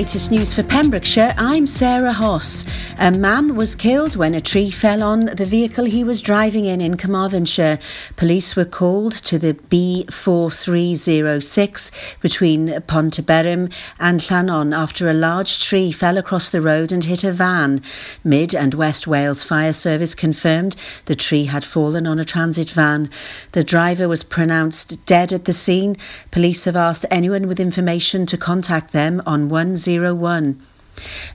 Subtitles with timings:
[0.00, 2.64] latest news for Pembrokeshire, I'm Sarah Hoss.
[3.02, 6.82] A man was killed when a tree fell on the vehicle he was driving in
[6.82, 7.78] in Carmarthenshire.
[8.16, 16.18] Police were called to the B4306 between Pontyberem and Llanon after a large tree fell
[16.18, 17.80] across the road and hit a van.
[18.22, 23.08] Mid and West Wales Fire Service confirmed the tree had fallen on a transit van.
[23.52, 25.96] The driver was pronounced dead at the scene.
[26.30, 30.60] Police have asked anyone with information to contact them on 101.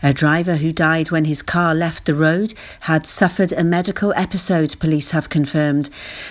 [0.04, 4.80] A driver who died when his car left the road had suffered a medical episode,
[4.80, 5.90] police have confirmed.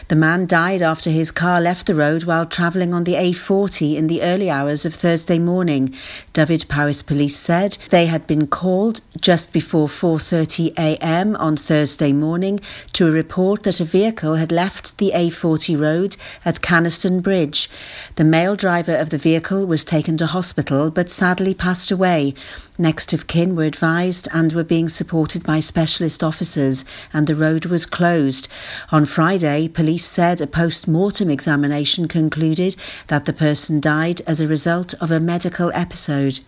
[0.08, 4.06] The man died after his car left the road while travelling on the A40 in
[4.06, 5.94] the early hours of Thursday morning.
[6.32, 11.34] Dyfed-Powys police said they had been called just before 4:30 a.m.
[11.36, 12.60] on Thursday morning
[12.92, 17.68] to a report that a vehicle had left the A40 road at Canaston Bridge.
[18.16, 22.34] The male driver of the vehicle was taken to hospital but sadly passed away.
[22.76, 27.66] Next of kin were advised and were being supported by specialist officers, and the road
[27.66, 28.48] was closed.
[28.90, 32.76] On Friday, police said a post mortem examination concluded
[33.06, 36.40] that the person died as a result of a medical episode.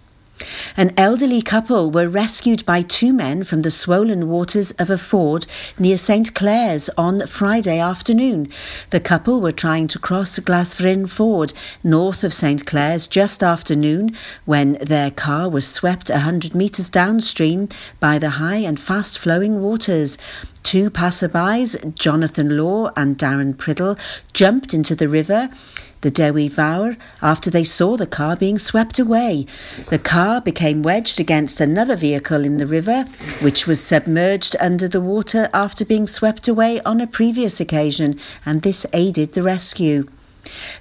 [0.76, 5.46] An elderly couple were rescued by two men from the swollen waters of a ford
[5.78, 8.48] near St Clears on Friday afternoon.
[8.90, 14.10] The couple were trying to cross Glasfryn Ford north of St Clears just after noon
[14.44, 19.62] when their car was swept a hundred metres downstream by the high and fast flowing
[19.62, 20.18] waters.
[20.62, 23.98] Two passerbys, Jonathan Law and Darren Priddle,
[24.32, 25.48] jumped into the river
[26.06, 29.44] the Dewi Fawr after they saw the car being swept away.
[29.90, 33.06] The car became wedged against another vehicle in the river,
[33.40, 38.62] which was submerged under the water after being swept away on a previous occasion, and
[38.62, 40.06] this aided the rescue.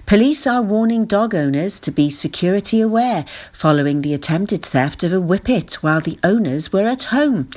[0.05, 5.21] Police are warning dog owners to be security aware following the attempted theft of a
[5.21, 7.49] whippet while the owners were at home.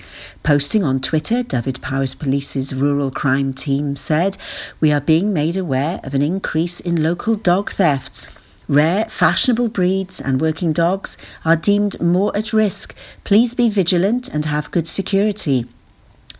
[0.42, 4.36] Posting on Twitter, Dyfed-Powys Police's rural crime team said,
[4.80, 8.26] We are being made aware of an increase in local dog thefts.
[8.68, 12.94] Rare, fashionable breeds and working dogs are deemed more at risk.
[13.24, 15.66] Please be vigilant and have good security.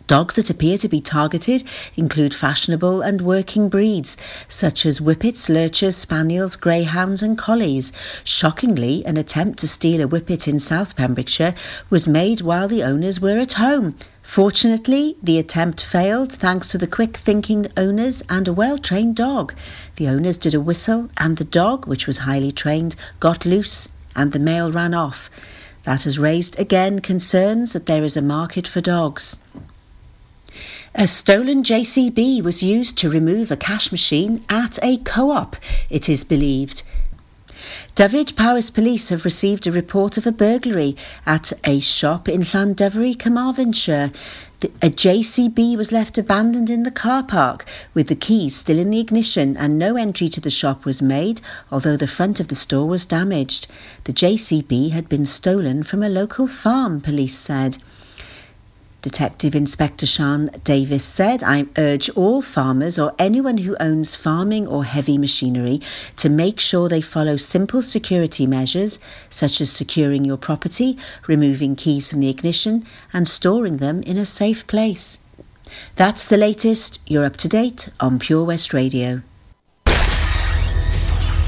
[0.09, 1.63] Dogs that appear to be targeted
[1.95, 7.93] include fashionable and working breeds, such as whippets, lurchers, spaniels, greyhounds, and collies.
[8.23, 11.53] Shockingly, an attempt to steal a whippet in South Pembrokeshire
[11.91, 13.95] was made while the owners were at home.
[14.23, 19.53] Fortunately, the attempt failed thanks to the quick thinking owners and a well trained dog.
[19.97, 24.31] The owners did a whistle, and the dog, which was highly trained, got loose and
[24.31, 25.29] the male ran off.
[25.83, 29.37] That has raised again concerns that there is a market for dogs.
[30.95, 35.55] A stolen JCB was used to remove a cash machine at a co op,
[35.87, 36.81] it is believed.
[37.93, 40.97] Dyfed-Powys Police have received a report of a burglary
[41.27, 44.11] at a shop in Llandovery, Carmarthenshire.
[44.61, 48.89] The, a JCB was left abandoned in the car park with the keys still in
[48.89, 51.39] the ignition and no entry to the shop was made,
[51.71, 53.67] although the front of the store was damaged.
[54.05, 57.77] The JCB had been stolen from a local farm, police said.
[59.01, 64.83] Detective Inspector Sean Davis said, I urge all farmers or anyone who owns farming or
[64.83, 65.79] heavy machinery
[66.17, 68.99] to make sure they follow simple security measures
[69.29, 70.97] such as securing your property,
[71.27, 75.19] removing keys from the ignition, and storing them in a safe place.
[75.95, 76.99] That's the latest.
[77.07, 79.21] You're up to date on Pure West Radio.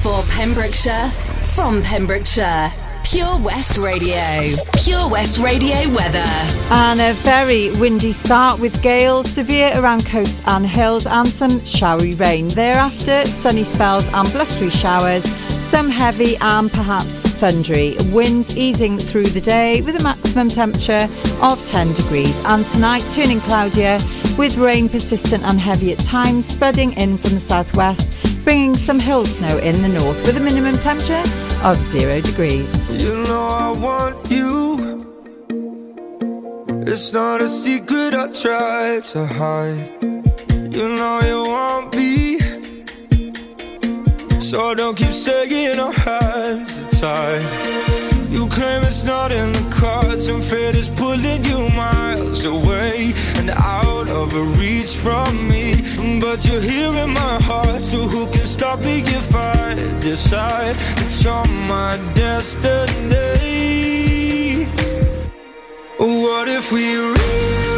[0.02, 1.10] For Pembrokeshire,
[1.54, 2.91] from Pembrokeshire.
[3.12, 4.56] Pure West Radio.
[4.86, 6.24] Pure West Radio weather.
[6.72, 12.16] And a very windy start with gales, severe around coasts and hills, and some showery
[12.16, 12.48] rain.
[12.48, 15.30] Thereafter, sunny spells and blustery showers,
[15.62, 17.98] some heavy and perhaps thundery.
[18.14, 21.10] Winds easing through the day with a maximum temperature
[21.42, 22.40] of 10 degrees.
[22.46, 24.00] And tonight, turning cloudier
[24.38, 29.26] with rain persistent and heavy at times, spreading in from the southwest, bringing some hill
[29.26, 31.24] snow in the north with a minimum temperature
[31.64, 32.90] of zero degrees.
[33.04, 34.52] You know I want you.
[36.88, 39.98] It's not a secret I try to hide.
[40.76, 42.40] You know you want me.
[44.40, 48.11] So don't keep saying our hands are tied.
[48.52, 54.10] Claim it's not in the cards, and fate is pulling you miles away and out
[54.10, 55.74] of reach from me.
[56.20, 61.26] But you're here in my heart, so who can stop me if I decide it's
[61.26, 63.22] you're my destiny?
[65.98, 67.71] What if we rewrite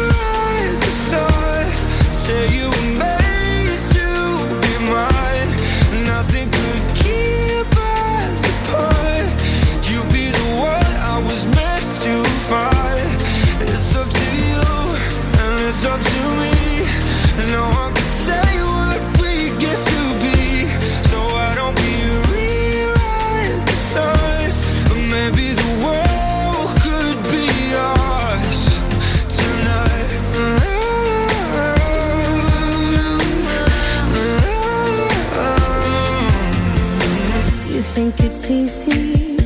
[38.34, 39.38] it's easy?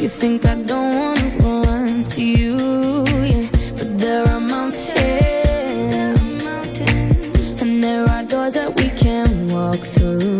[0.00, 1.28] You think I don't wanna
[1.66, 2.54] run to you?
[3.30, 3.48] Yeah.
[3.76, 4.92] But there are mountains,
[7.62, 10.37] and there are doors that we can walk through.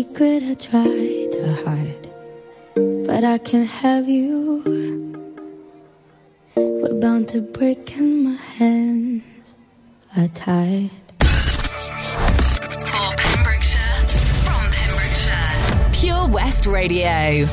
[0.00, 2.08] Secret I try to hide,
[3.06, 4.62] but I can't have you.
[6.56, 9.54] We're bound to break and my hands
[10.16, 10.90] are tied.
[12.92, 14.00] For Pembrokeshire,
[14.46, 15.90] from Pembrokeshire.
[15.92, 17.46] Pure West Radio.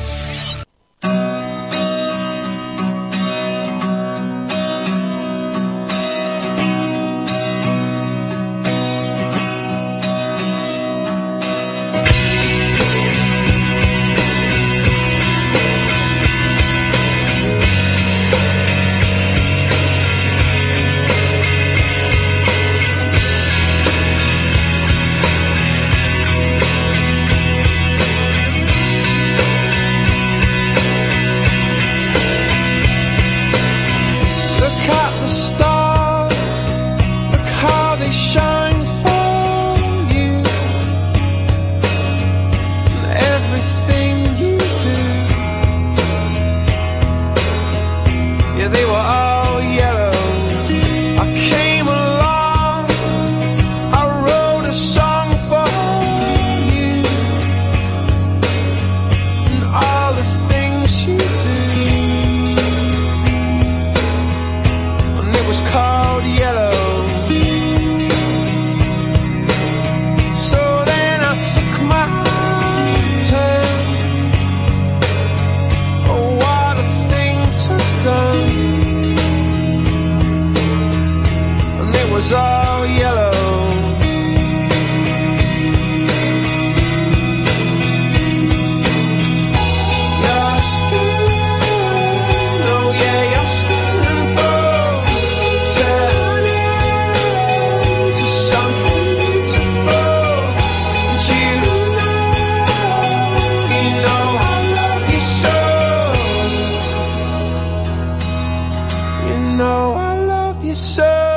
[109.58, 111.27] Know I love you so.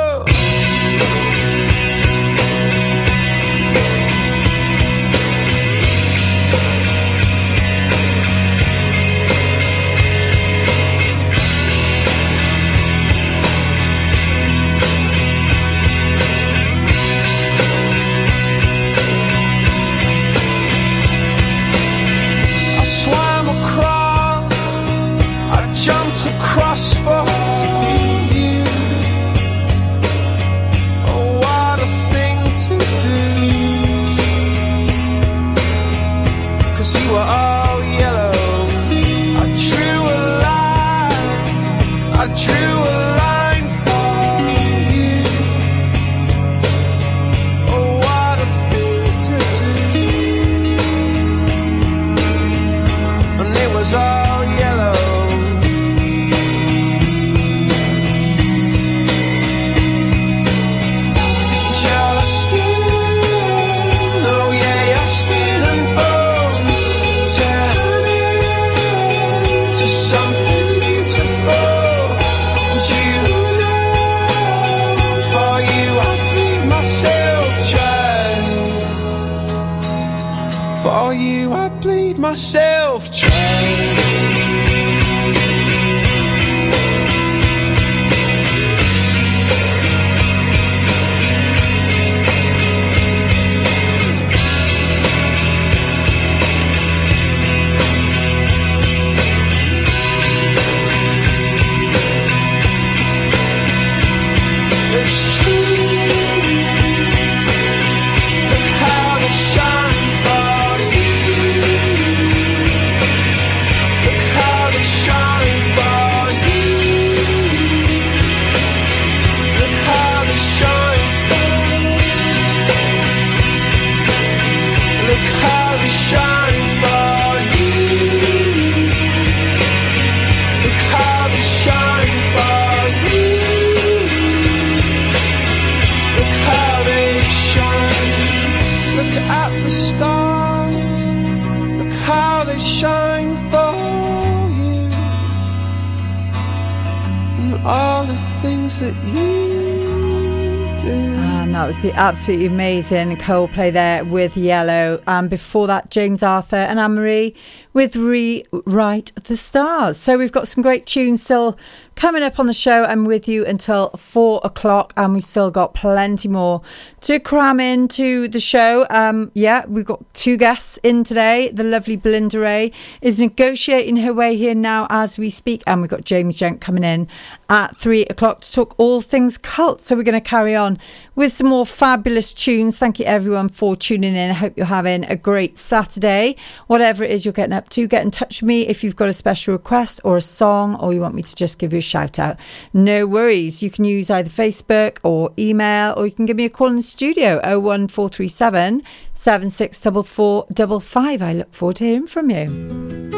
[151.94, 155.02] Absolutely amazing Coldplay there with Yellow.
[155.06, 157.34] And before that, James Arthur and Anne Marie
[157.72, 159.96] with Rewrite the Stars.
[159.96, 161.56] So we've got some great tunes still
[161.94, 162.84] coming up on the show.
[162.84, 166.62] I'm with you until four o'clock, and we've still got plenty more
[167.02, 168.86] to cram into the show.
[168.88, 171.50] Um, yeah, we've got two guests in today.
[171.52, 175.90] The lovely Belinda Ray is negotiating her way here now as we speak, and we've
[175.90, 177.08] got James Junk coming in
[177.48, 179.80] at three o'clock to talk all things cult.
[179.80, 180.78] So we're going to carry on
[181.14, 182.78] with some more fabulous tunes.
[182.78, 184.30] Thank you everyone for tuning in.
[184.30, 186.36] I hope you're having a great Saturday.
[186.68, 189.08] Whatever it is you're getting up to, get in touch with me if you've got
[189.08, 191.82] a special request or a song or you want me to just give you a
[191.82, 192.36] shout out.
[192.72, 193.62] No worries.
[193.62, 196.76] You can use either Facebook or email or you can give me a call in
[196.76, 198.82] the studio 01437
[199.14, 201.22] 764455.
[201.22, 203.10] I look forward to hearing from you.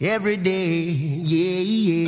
[0.00, 0.90] Every day.
[1.24, 2.03] Yeah, yeah.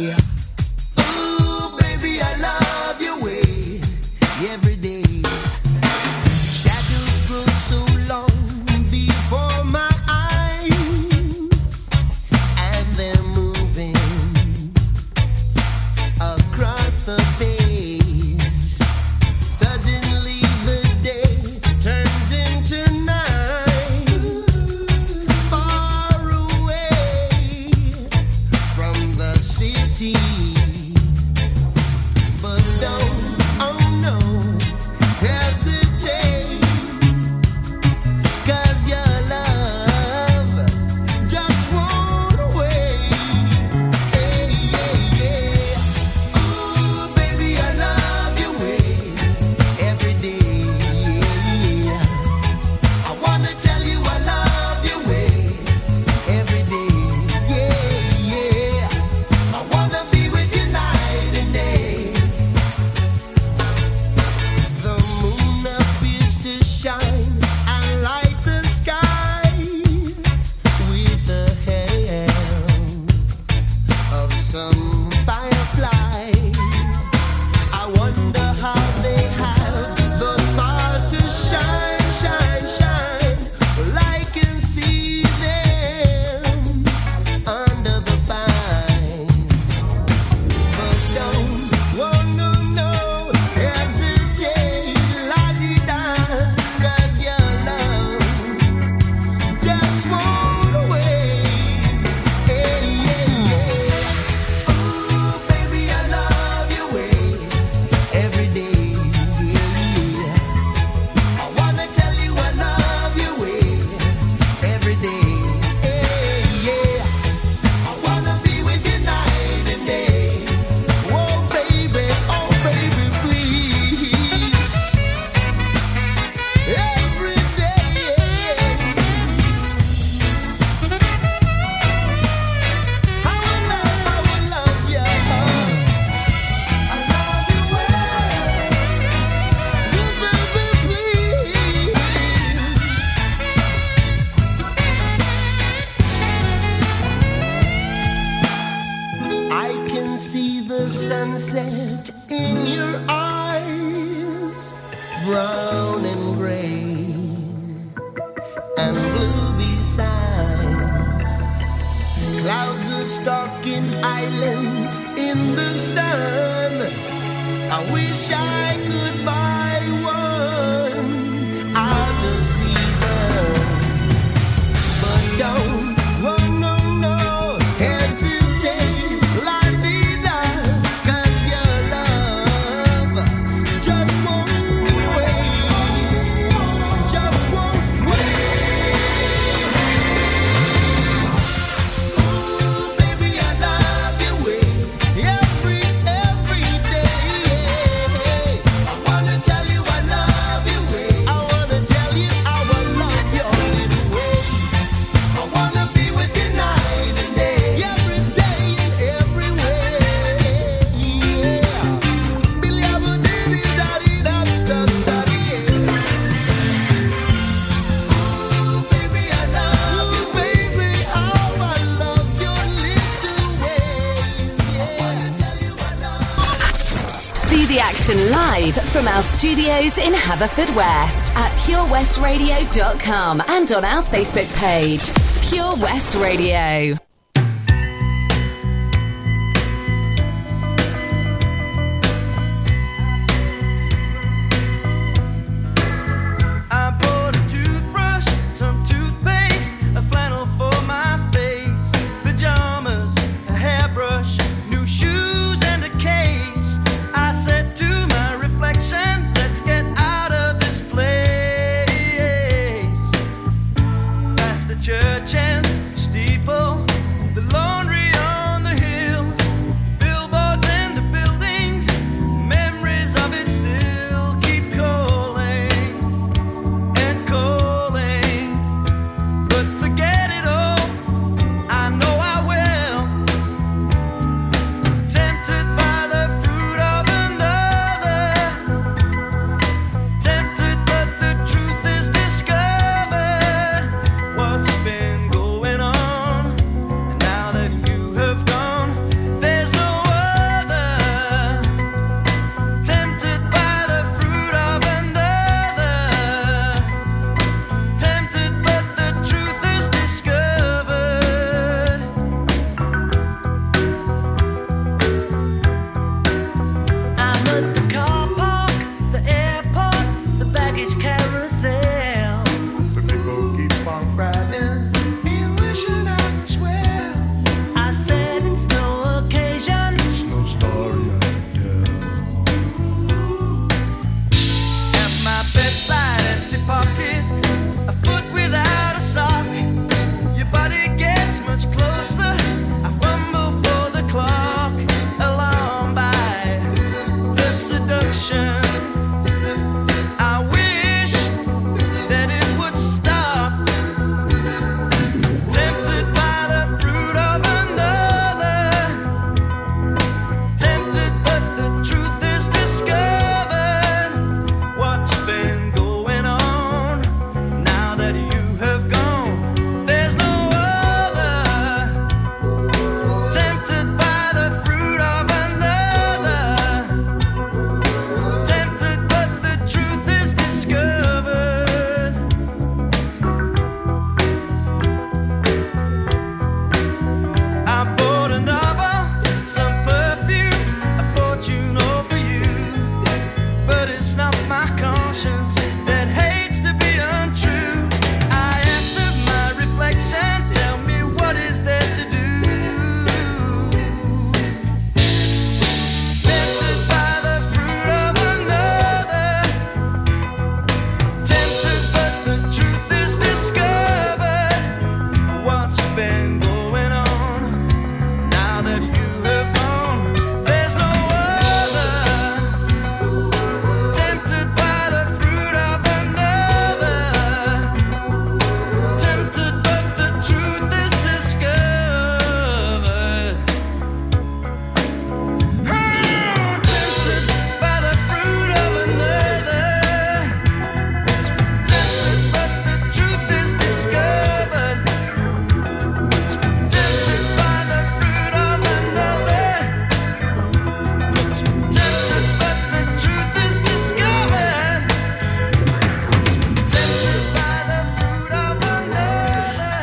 [227.77, 235.13] the action live from our studios in Haverfordwest at purewestradio.com and on our Facebook page,
[235.51, 237.06] Pure West Radio.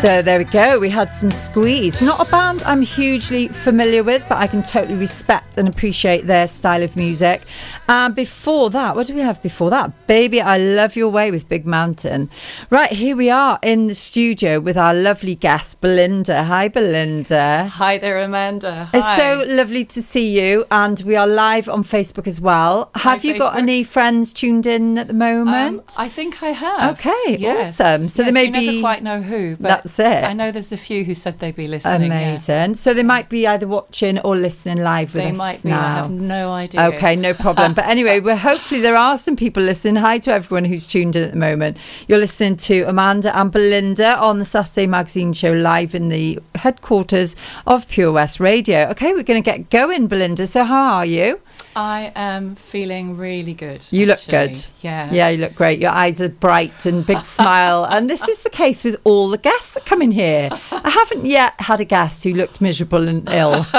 [0.03, 0.79] So there we go.
[0.79, 2.01] We had some squeeze.
[2.01, 6.49] Not a band I'm hugely familiar with, but I can totally respect and appreciate their
[6.49, 7.43] style of music.
[7.87, 10.05] And before that, what do we have before that?
[10.07, 12.29] Baby, I Love Your Way with Big Mountain.
[12.69, 16.43] Right, here we are in the studio with our lovely guest, Belinda.
[16.43, 17.69] Hi, Belinda.
[17.71, 18.89] Hi there, Amanda.
[18.93, 22.91] It's so lovely to see you, and we are live on Facebook as well.
[22.95, 25.95] Have you got any friends tuned in at the Um, moment?
[25.97, 26.99] I think I have.
[26.99, 27.79] Okay, Yes.
[27.79, 28.09] awesome.
[28.09, 30.23] So yes, there may you never quite know who, but That's it.
[30.23, 32.11] I know there's a few who said they'd be listening.
[32.11, 32.17] yeah.
[32.19, 32.75] Amazing.
[32.75, 35.69] So they might be either watching or listening live with They us might be.
[35.69, 35.79] now.
[35.79, 36.81] I have no idea.
[36.87, 37.73] Okay, no problem.
[37.75, 39.95] But anyway, well, hopefully there are some people listening.
[39.97, 41.77] Hi to everyone who's tuned in at the moment.
[42.07, 47.35] You're listening to Amanda and Belinda on the Saturday Magazine show live in the headquarters
[47.67, 48.89] of Pure West Radio.
[48.89, 50.47] Okay, we're going to get going, Belinda.
[50.47, 51.39] So how are you?
[51.75, 53.83] I am feeling really good.
[53.91, 54.53] You look actually.
[54.53, 54.65] good.
[54.81, 55.09] Yeah.
[55.11, 55.79] Yeah, you look great.
[55.79, 57.85] Your eyes are bright and big smile.
[57.85, 60.49] And this is the case with all the guests that come in here.
[60.71, 63.63] I haven't yet had a guest who looked miserable and ill.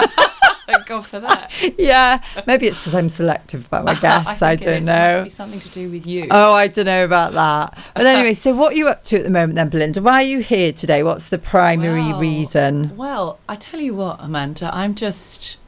[0.66, 1.52] Thank God for that.
[1.78, 4.40] yeah, maybe it's because I'm selective about my guests.
[4.40, 4.84] I, it don't is.
[4.84, 5.26] Know.
[5.28, 6.26] something to do with you.
[6.30, 7.78] Oh, I don't know about that.
[7.94, 10.00] But anyway, so what are you up to at the moment then, Belinda?
[10.00, 11.02] Why are you here today?
[11.02, 12.96] What's the primary Well, reason?
[12.96, 15.58] Well, I tell you what, Amanda, I'm just.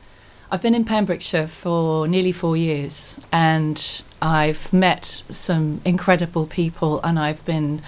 [0.51, 7.19] I've been in Pembrokeshire for nearly four years and I've met some incredible people and
[7.19, 7.83] I've been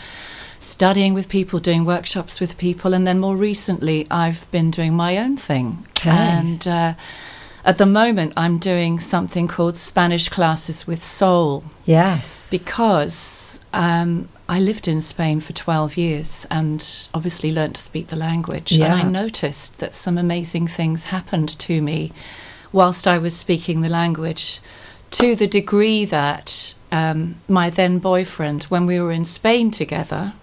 [0.59, 5.17] studying with people, doing workshops with people, and then more recently I've been doing my
[5.17, 5.87] own thing.
[6.01, 6.11] Okay.
[6.11, 6.95] And uh,
[7.65, 12.51] at the moment I'm doing something called Spanish Classes with Soul Yes.
[12.51, 18.17] because um, I lived in Spain for 12 years and obviously learnt to speak the
[18.17, 18.73] language.
[18.73, 18.87] Yeah.
[18.87, 22.11] And I noticed that some amazing things happened to me
[22.73, 24.61] whilst I was speaking the language
[25.13, 30.35] to the degree that um, my then boyfriend, when we were in Spain together,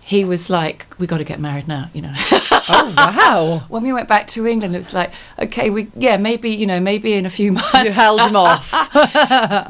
[0.00, 2.14] he was like, "We got to get married now," you know.
[2.16, 3.64] oh, wow.
[3.68, 6.80] when we went back to England, it was like, "Okay, we yeah, maybe you know,
[6.80, 8.72] maybe in a few months." You held him off.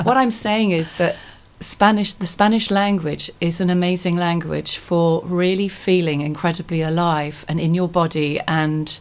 [0.04, 1.16] what I'm saying is that
[1.60, 7.74] Spanish, the Spanish language is an amazing language for really feeling incredibly alive and in
[7.74, 9.00] your body and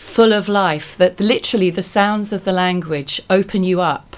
[0.00, 0.96] full of life.
[0.96, 4.16] That literally the sounds of the language open you up.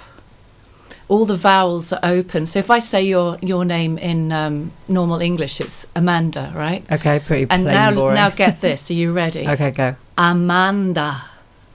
[1.08, 2.46] All the vowels are open.
[2.46, 6.82] So if I say your your name in um, normal English, it's Amanda, right?
[6.90, 8.14] Okay, pretty And plain now, and boring.
[8.14, 8.90] now get this.
[8.90, 9.46] Are you ready?
[9.46, 9.96] Okay, go.
[10.16, 11.22] Amanda.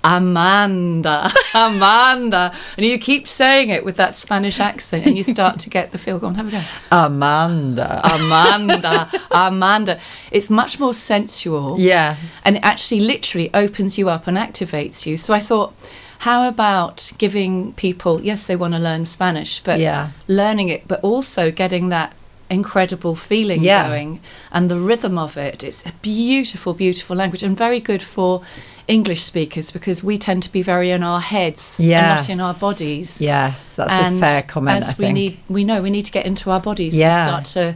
[0.07, 5.69] Amanda, Amanda, and you keep saying it with that Spanish accent, and you start to
[5.69, 6.17] get the feel.
[6.19, 6.61] Go on, have a go.
[6.91, 8.01] Amanda.
[8.15, 9.99] Amanda, Amanda.
[10.31, 11.75] It's much more sensual.
[11.79, 12.17] Yes.
[12.45, 15.17] And it actually literally opens you up and activates you.
[15.17, 15.73] So I thought,
[16.19, 20.09] how about giving people, yes, they want to learn Spanish, but Yeah.
[20.27, 22.13] learning it, but also getting that
[22.49, 23.87] incredible feeling Yeah.
[23.87, 24.21] going
[24.53, 25.63] and the rhythm of it.
[25.63, 28.41] It's a beautiful, beautiful language and very good for
[28.87, 32.53] English speakers because we tend to be very in our heads and not in our
[32.53, 33.19] bodies.
[33.21, 35.13] Yes, that's and a fair comment, As I we think.
[35.13, 37.19] need, we know we need to get into our bodies Yeah.
[37.19, 37.45] and start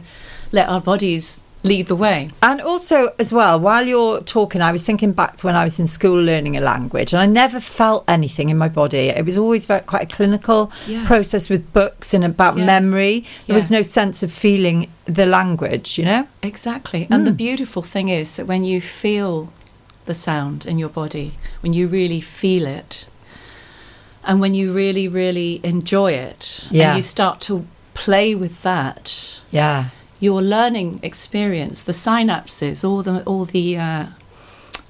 [0.52, 2.28] let our bodies lead the way.
[2.42, 5.78] And also, as well, while you're talking, I was thinking back to when I was
[5.78, 9.10] in school learning a language, and I never felt anything in my body.
[9.10, 11.06] It was always very quite a clinical Yeah.
[11.06, 12.64] process with books and about Yeah.
[12.64, 13.24] memory.
[13.46, 16.26] There was no sense of feeling the language, you know.
[16.42, 17.06] Exactly.
[17.10, 17.26] And Hmm.
[17.26, 19.52] the beautiful thing is that when you feel
[20.06, 23.06] the sound in your body, when you really feel it,
[24.24, 26.88] and when you really, really enjoy it, Yeah.
[26.90, 29.86] and you start to play with that, Yeah,
[30.20, 34.06] your learning experience, the synapses, all the all the uh,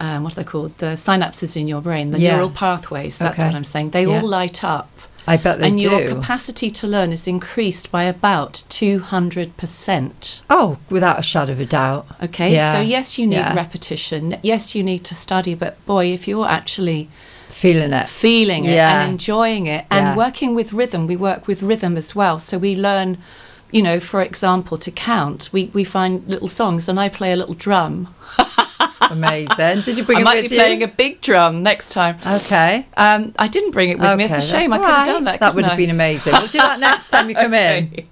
[0.00, 0.76] um, what are they called?
[0.78, 2.32] The synapses in your brain, the Yeah.
[2.34, 3.18] neural pathways.
[3.18, 3.46] That's Okay.
[3.46, 3.90] what I'm saying.
[3.90, 4.20] They Yeah.
[4.20, 4.88] all light up.
[5.26, 5.90] I bet they and do.
[5.90, 10.40] And your capacity to learn is increased by about 200%.
[10.50, 12.06] oh, without a shadow of a doubt.
[12.22, 12.72] Okay, Yeah.
[12.72, 13.54] so yes, you need Yeah.
[13.54, 14.36] repetition.
[14.42, 17.08] Yes, you need to study, but boy, if you're actually
[17.50, 18.08] Feeling it.
[18.08, 19.02] feeling it Yeah.
[19.02, 22.38] and enjoying it and working with rhythm, we work with rhythm as well.
[22.38, 23.18] So we learn,
[23.70, 25.50] you know, for example, to count.
[25.52, 28.08] We we find little songs, and I play a little drum.
[29.12, 29.82] Amazing.
[29.82, 30.60] Did you bring I it might be you?
[30.60, 32.16] playing a big drum next time.
[32.26, 32.86] Okay.
[32.96, 34.24] Um, I didn't bring it with me.
[34.24, 34.72] It's a shame.
[34.72, 35.06] I could have right.
[35.06, 35.40] done that.
[35.40, 36.32] That would have been amazing.
[36.32, 38.08] We'll do that next time you come in.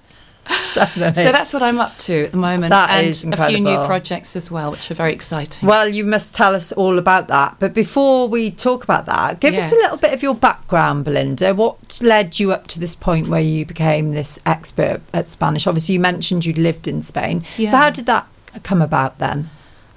[0.74, 1.22] Definitely.
[1.22, 3.84] So that's what I'm up to at the moment, That and is a few new
[3.86, 5.68] projects as well, which are very exciting.
[5.68, 7.56] Well, you must tell us all about that.
[7.58, 11.54] But before we talk about that, give us a little bit of your background, Belinda.
[11.54, 15.66] What led you up to this point where you became this expert at Spanish?
[15.66, 17.44] Obviously, you mentioned you'd lived in Spain.
[17.56, 18.26] So, how did that
[18.62, 19.50] come about then?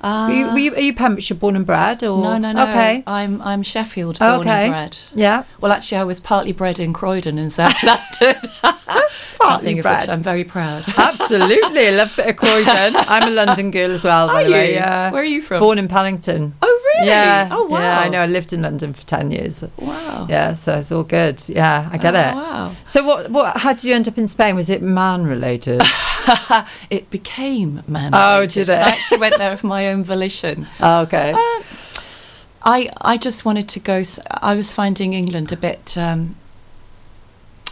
[0.03, 2.03] Were you, were you, are you Pembrokeshire born and bred?
[2.03, 2.21] Or?
[2.21, 2.63] No, no, no.
[2.67, 3.03] Okay.
[3.07, 4.65] I'm I'm Sheffield born okay.
[4.65, 4.97] and bred.
[5.15, 5.43] Yeah.
[5.61, 7.81] Well, actually, I was partly bred in Croydon in South
[8.21, 8.51] London.
[9.45, 10.07] Of bred.
[10.07, 10.85] which I'm very proud.
[10.97, 11.87] Absolutely.
[11.87, 12.95] I love a bit of Croydon.
[13.07, 14.67] I'm a London girl as well, by Are the way.
[14.69, 14.75] you?
[14.75, 15.11] Yeah.
[15.11, 15.59] Where are you from?
[15.59, 16.53] Born in Paddington.
[16.61, 17.09] Oh, really?
[17.09, 17.49] Yeah.
[17.51, 17.79] Oh, wow.
[17.79, 18.21] Yeah, I know.
[18.21, 19.61] I lived in London for 10 years.
[19.77, 20.27] Wow.
[20.29, 21.43] Yeah, so it's all good.
[21.49, 22.35] Yeah, I get Oh, it.
[22.35, 22.75] wow.
[22.87, 24.55] So what what how did you end up in Spain?
[24.55, 25.81] Was it man related?
[26.89, 28.11] it became man.
[28.13, 28.73] Oh, did it?
[28.73, 30.67] I actually went there of my own volition.
[30.79, 31.33] oh, okay.
[32.63, 34.03] I I just wanted to go.
[34.29, 36.35] I was finding England a bit um,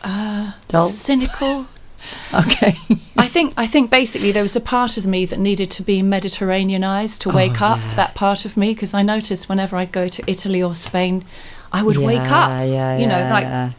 [0.03, 0.89] uh, Dull?
[0.89, 1.67] cynical.
[2.33, 2.75] okay.
[3.17, 6.01] I think I think basically there was a part of me that needed to be
[6.01, 7.79] Mediterraneanized to wake up.
[7.95, 11.23] That part of me because I noticed whenever I'd go to Italy or Spain,
[11.71, 12.49] I would wake up.
[12.49, 13.71] Yeah, yeah, you know, yeah, like yeah.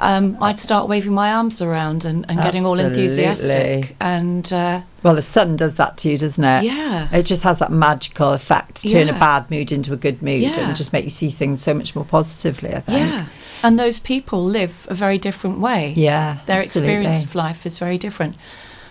[0.00, 3.96] Um, I'd start waving my arms around and, and getting all enthusiastic.
[4.00, 6.64] And uh, Well, the sun does that to you, doesn't it?
[6.64, 7.08] Yeah.
[7.12, 10.42] It just has that magical effect to turn a bad mood into a good mood
[10.42, 10.58] Yeah.
[10.68, 12.98] and just make you see things so much more positively, I think.
[12.98, 13.26] yeah,
[13.62, 15.92] and those people live a very different way.
[15.96, 16.94] Yeah, their absolutely.
[16.94, 18.36] experience of life is very different.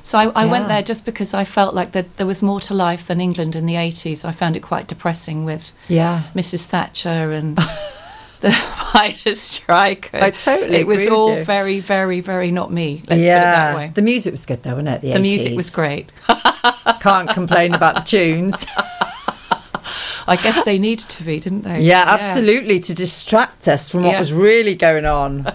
[0.03, 2.75] So I, I went there just because I felt like that there was more to
[2.75, 4.23] life than England in the 80s.
[4.23, 6.23] I found it quite depressing with Yeah.
[6.35, 6.65] Mrs.
[6.65, 7.59] Thatcher and
[8.41, 8.55] the
[8.93, 10.09] miners' strike.
[10.13, 13.03] I totally It was all very, very, very not me.
[13.09, 13.39] Let's yeah.
[13.39, 13.91] put it that way.
[13.95, 15.01] The music was good though, wasn't it?
[15.01, 16.11] The, The music was great.
[17.01, 18.65] Can't complain about the tunes.
[20.27, 21.81] I guess they needed to be, didn't they?
[21.81, 22.79] Yeah, absolutely.
[22.79, 24.19] To distract us from what Yeah.
[24.19, 25.53] was really going on.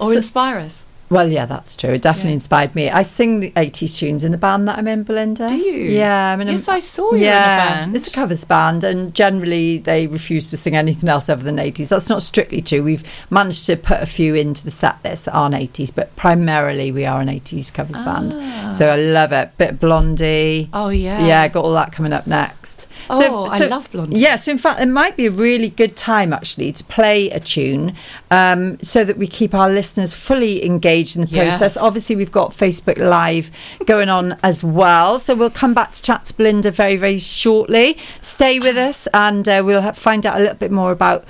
[0.00, 0.81] Or inspire us.
[1.12, 1.90] Well, yeah, that's true.
[1.90, 2.34] It definitely Yeah.
[2.40, 2.88] inspired me.
[2.90, 5.46] I sing the 80s tunes in the band that I'm in, Belinda.
[5.48, 5.90] Do you?
[5.90, 6.32] Yeah.
[6.32, 7.94] I mean, Yes, I saw you in a yeah, band.
[7.96, 11.90] It's a covers band, and generally they refuse to sing anything else other than 80s.
[11.90, 12.82] That's not strictly true.
[12.82, 16.90] We've managed to put a few into the set list that aren't 80s, but primarily
[16.90, 18.32] we are an 80s covers band.
[18.74, 19.50] So I love it.
[19.58, 20.70] Bit of Blondie.
[20.72, 20.84] Ah.
[20.84, 21.26] Oh, yeah.
[21.26, 22.88] Yeah, got all that coming up next.
[23.10, 24.18] Oh, I love Blondie.
[24.18, 27.38] Yeah, so in fact, it might be a really good time actually to play a
[27.40, 27.94] tune
[28.30, 31.48] um, so that we keep our listeners fully engaged in the Yeah.
[31.48, 31.76] process.
[31.76, 33.50] Obviously, we've got Facebook Live
[33.86, 35.18] going on as well.
[35.18, 37.96] So we'll come back to chat to Belinda very, very shortly.
[38.20, 41.24] Stay with us and uh, we'll ha- find out a little bit more about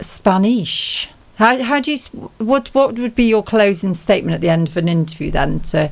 [0.00, 1.08] Spanish.
[1.36, 1.98] How, how do you,
[2.38, 5.90] what, what would be your closing statement at the end of an interview then to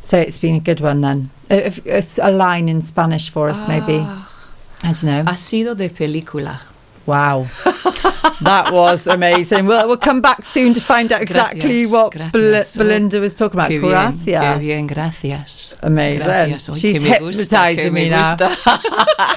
[0.00, 1.30] say it's been a good one then?
[1.50, 3.98] A, a- a line in Spanish for us, maybe.
[4.00, 4.26] Ah.
[4.82, 5.24] I don't know.
[5.24, 6.60] Ha sido de película.
[7.10, 7.48] Wow.
[8.42, 9.66] that was amazing.
[9.66, 12.76] Well, we'll come back soon to find out exactly Gracias, what gracias.
[12.76, 13.70] Bel- Belinda was talking about.
[13.70, 14.44] Qué bien, Gracias.
[14.44, 15.74] qué bien, gracias.
[15.82, 16.26] Amazing.
[16.26, 16.68] Gracias.
[16.68, 18.36] Ay, She's me hypnotising me, me now.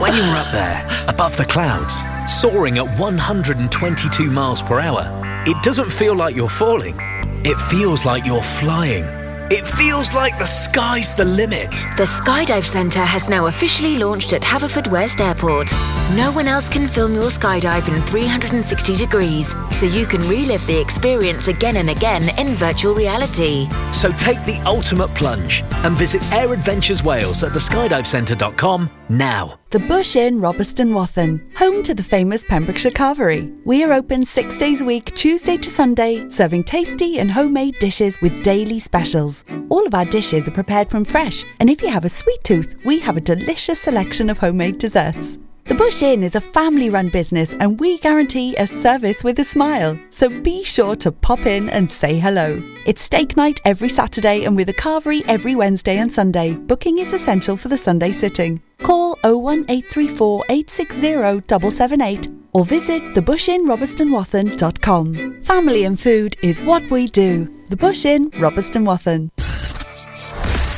[0.00, 5.08] When you're up there, above the clouds, soaring at 122 miles per hour,
[5.46, 6.96] it doesn't feel like you're falling.
[7.44, 9.04] It feels like you're flying.
[9.50, 11.70] It feels like the sky's the limit.
[11.98, 15.70] The Skydive Centre has now officially launched at Haverfordwest Airport.
[16.16, 20.80] No one else can film your skydive in 360 degrees, so you can relive the
[20.80, 23.66] experience again and again in virtual reality.
[23.92, 29.58] So take the ultimate plunge and visit Air Adventures Wales at theskydivecentre.com now.
[29.70, 33.54] The Bush Inn, Robeston Wathen, home to the famous Pembrokeshire Carvery.
[33.64, 38.20] We are open six days a week, Tuesday to Sunday, serving tasty and homemade dishes
[38.20, 39.44] with daily specials.
[39.68, 42.76] All of our dishes are prepared from fresh, and if you have a sweet tooth,
[42.84, 45.38] we have a delicious selection of homemade desserts.
[45.66, 49.44] The Bush Inn is a family run business and we guarantee a service with a
[49.44, 49.98] smile.
[50.10, 52.62] So be sure to pop in and say hello.
[52.84, 56.52] It's steak night every Saturday and with a carvery every Wednesday and Sunday.
[56.52, 58.60] Booking is essential for the Sunday sitting.
[58.82, 65.42] Call 01834 860 778 or visit thebushinrobestonwathen.com.
[65.42, 67.48] Family and food is what we do.
[67.68, 69.30] The Bush Inn, Robeston Wathen.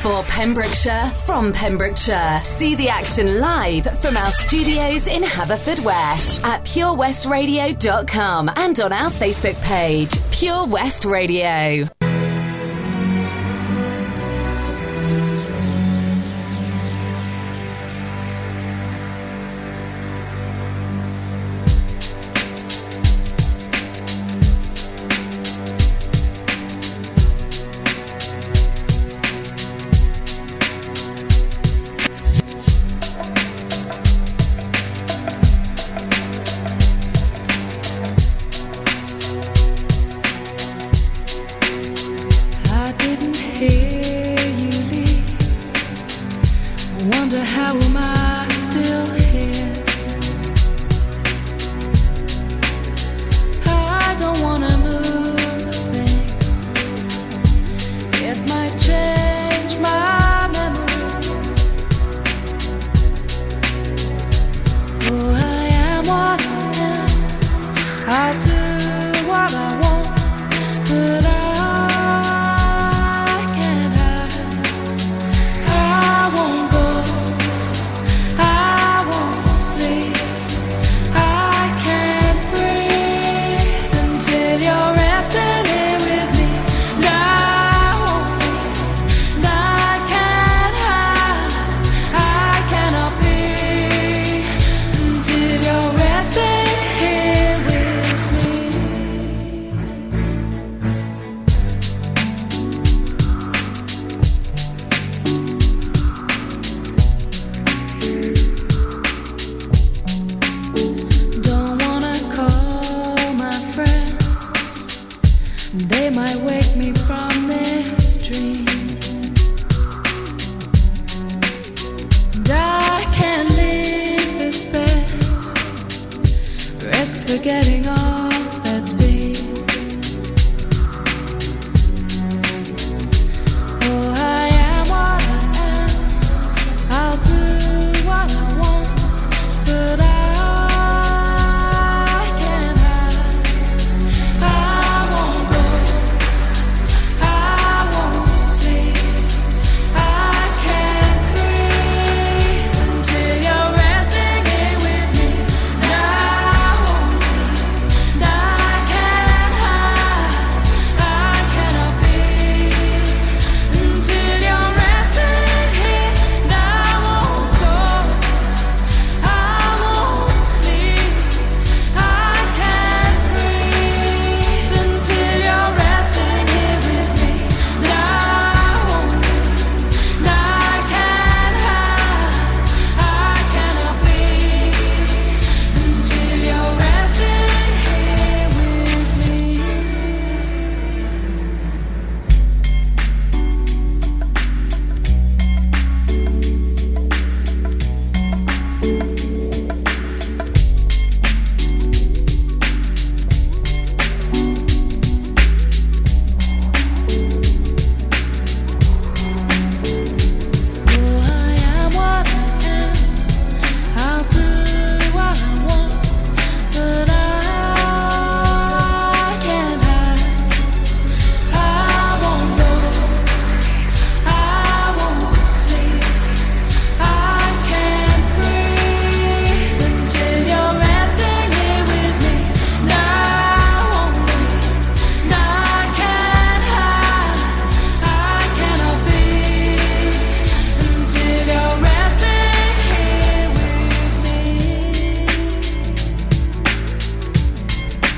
[0.07, 2.39] For Pembrokeshire, from Pembrokeshire.
[2.45, 9.61] See the action live from our studios in Haverfordwest at purewestradio.com and on our Facebook
[9.63, 11.89] page, Pure West Radio.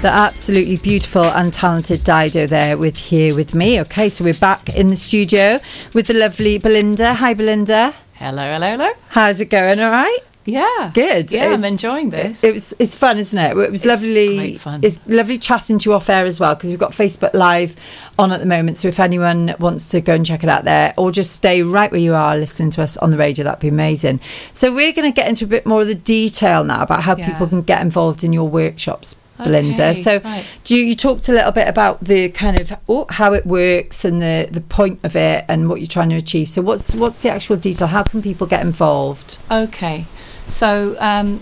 [0.10, 3.80] The absolutely beautiful and talented Dido there with Here With Me.
[3.82, 5.60] Okay, so we're back in the studio
[5.93, 7.14] with the lovely Belinda.
[7.14, 7.93] Hi, Belinda.
[8.16, 8.89] Hello, hello, hello.
[9.10, 9.80] How's it going?
[9.80, 10.18] All right?
[10.45, 10.89] Yeah.
[10.95, 11.32] Good.
[11.32, 12.43] Yeah, I'm enjoying this.
[12.43, 12.74] It was.
[12.80, 13.51] It's fun, isn't it?
[13.51, 14.55] It was It's lovely.
[14.55, 14.80] fun.
[14.84, 17.76] It's lovely chatting to you off air as well because we've got Facebook Live
[18.18, 18.78] on at the moment.
[18.78, 21.91] So if anyone wants to go and check it out there, or just stay right
[21.91, 24.22] where you are listening to us on the radio, that'd be amazing.
[24.53, 27.16] So we're going to get into a bit more of the detail now about how
[27.16, 27.30] Yeah.
[27.32, 29.16] people can get involved in your workshops.
[29.40, 29.90] Belinda.
[29.90, 30.46] Okay, so, right.
[30.64, 34.06] do you, you talked a little bit about the kind of oh, how it works
[34.06, 36.50] and the the point of it and what you're trying to achieve.
[36.50, 37.88] So, what's what's the actual detail?
[37.88, 39.38] How can people get involved?
[39.50, 40.06] Okay.
[40.50, 41.42] So um,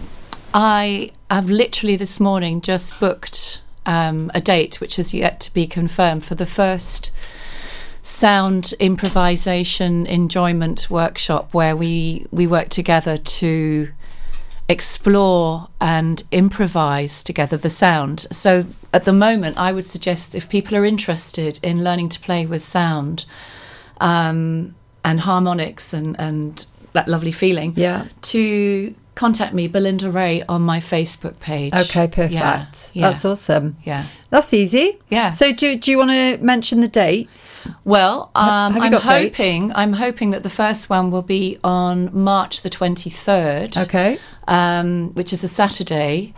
[0.54, 5.66] I have literally this morning just booked um, a date, which is yet to be
[5.66, 7.12] confirmed, for the first
[8.02, 13.89] sound improvisation enjoyment workshop where we, we work together to
[14.70, 18.28] explore and improvise together the sound.
[18.32, 22.45] So at the moment, I would suggest if people are interested in learning to play
[22.45, 23.26] with sound
[24.01, 28.05] um, and harmonics and, and that lovely feeling, Yeah.
[28.24, 31.74] to contact me, Belinda Ray, on my Facebook page.
[31.74, 32.34] Okay, perfect.
[32.34, 33.01] Yeah, yeah.
[33.07, 33.76] That's awesome.
[33.84, 34.05] Yeah.
[34.30, 34.99] That's easy.
[35.09, 35.32] Yeah.
[35.32, 37.70] So do do you want to mention the dates?
[37.84, 39.38] Well, um, I'm got dates?
[39.38, 43.78] hoping I'm hoping that the first one will be on March the 23rd.
[43.86, 44.20] Okay.
[44.47, 46.34] um, which is a Saturday.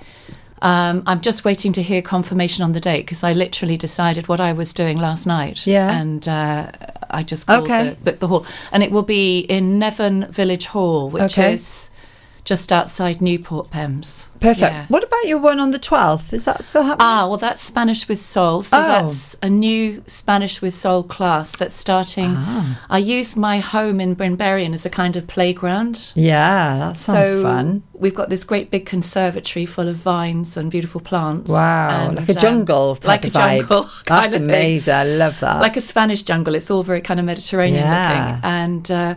[0.62, 4.40] Um, I'm just waiting to hear confirmation on the date because I literally decided what
[4.42, 5.66] I was doing last night.
[5.66, 5.90] Yeah.
[6.02, 6.72] and uh,
[7.10, 7.90] I just called Okay.
[7.90, 11.54] the, booked the hall, and it will be in Nevern Village Hall, which Okay.
[11.54, 11.90] is
[12.50, 14.28] just outside Newport Pems.
[14.40, 14.62] Perfect.
[14.74, 14.86] Yeah.
[14.88, 16.34] What about your one on the 12th?
[16.34, 17.06] Is that still happening?
[17.08, 18.64] Ah, well, that's Spanish with Soul.
[18.64, 18.82] So Oh.
[18.82, 22.34] that's a new Spanish with Soul class that's starting.
[22.36, 22.80] Ah.
[22.90, 26.12] I use my home in Brynberian as a kind of playground.
[26.16, 27.84] yeah, that sounds so fun.
[27.94, 31.52] we've got this great big conservatory full of vines and beautiful plants.
[31.52, 33.58] Wow, and, like a um, jungle type like of a vibe.
[33.60, 33.84] jungle.
[34.08, 34.44] That's kind of thing.
[34.50, 34.94] amazing.
[34.96, 35.62] I love that.
[35.62, 36.56] Like a Spanish jungle.
[36.56, 38.10] It's all very kind of Mediterranean Yeah.
[38.10, 38.50] looking.
[38.50, 39.16] And uh,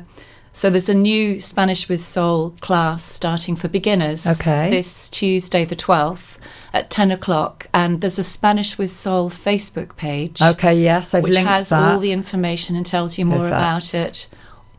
[0.52, 4.26] so there's a new Spanish with Soul class starting for beginners.
[4.26, 4.70] Okay.
[4.70, 6.38] This Tuesday, the 12th.
[6.74, 10.40] At 10 o'clock, and there's a Spanish with Soul Facebook page.
[10.40, 11.92] okay, yes, I've which has that.
[11.92, 13.52] all the information and tells you more Perfect.
[13.54, 14.28] about it.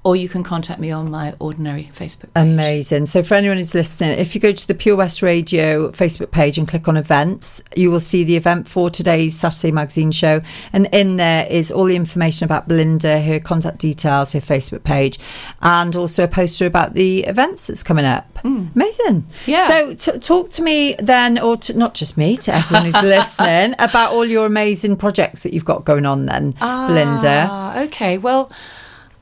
[0.05, 2.43] Or you can contact me on my ordinary Facebook page.
[2.43, 3.05] Amazing.
[3.05, 6.57] So, for anyone who's listening, if you go to the Pure West Radio Facebook page
[6.57, 10.41] and click on events, you will see the event for today's Saturday magazine show.
[10.73, 15.19] And in there is all the information about Belinda, her contact details, her Facebook page,
[15.61, 18.27] and also a poster about the events that's coming up.
[18.43, 19.21] Amazing.
[19.21, 19.49] Hmm.
[19.49, 19.67] Yeah.
[19.67, 23.73] So, t- talk to me then, or to, not just me, to everyone who's listening,
[23.79, 27.47] about all your amazing projects that you've got going on then, Belinda.
[27.49, 28.17] Ah, okay.
[28.17, 28.51] Well,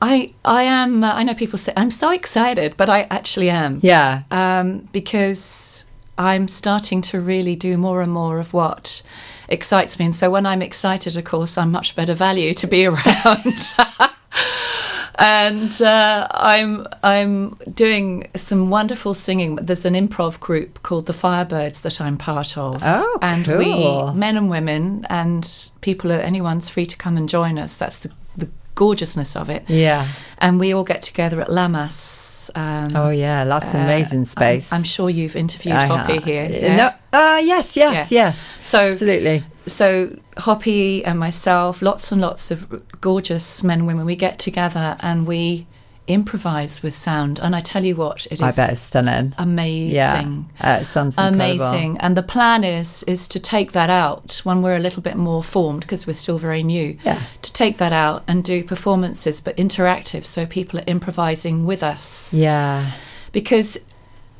[0.02, 1.04] I I am.
[1.04, 3.78] Uh, I know people say I'm so excited, but I actually am.
[3.82, 4.22] Yeah.
[4.32, 5.84] Um, because
[6.18, 9.02] I'm starting to really do more and more of what
[9.48, 10.06] excites me.
[10.06, 13.74] And so when I'm excited, of course, I'm much better value to be around.
[15.20, 19.54] and uh, I'm I'm doing some wonderful singing.
[19.54, 22.82] There's an improv group called the Firebirds that I'm part of.
[22.84, 23.58] Oh, and cool.
[24.12, 27.76] we men and women and people, anyone's free to come and join us.
[27.76, 28.21] That's the the
[28.74, 29.64] gorgeousness of it.
[29.68, 30.08] Yeah.
[30.38, 32.50] And we all get together at Lammas.
[32.56, 34.72] Um, Oh yeah, that's uh, amazing I'm- space.
[34.72, 36.24] I'm, sure you've interviewed I Hoppy have.
[36.24, 36.72] here.
[36.72, 38.26] Uh, No, uh, yes, yes, Yeah.
[38.26, 38.56] yes.
[38.62, 39.44] So Absolutely.
[39.66, 42.66] so Hoppy and myself, lots and lots of
[43.00, 45.66] gorgeous men and women, we get together and we
[46.12, 47.38] improvise with sound.
[47.40, 49.34] And I tell you what, it is I bet it's stunning.
[49.38, 50.50] amazing.
[50.60, 51.44] Yeah, uh, it sounds incredible.
[51.44, 55.16] Amazing, and the plan is is to take that out when we're a little bit
[55.16, 56.96] more formed because we're still very new.
[57.04, 57.22] Yeah.
[57.42, 62.32] To take that out and do performances, but interactive, so people are improvising with us
[62.34, 62.92] Yeah,
[63.32, 63.78] because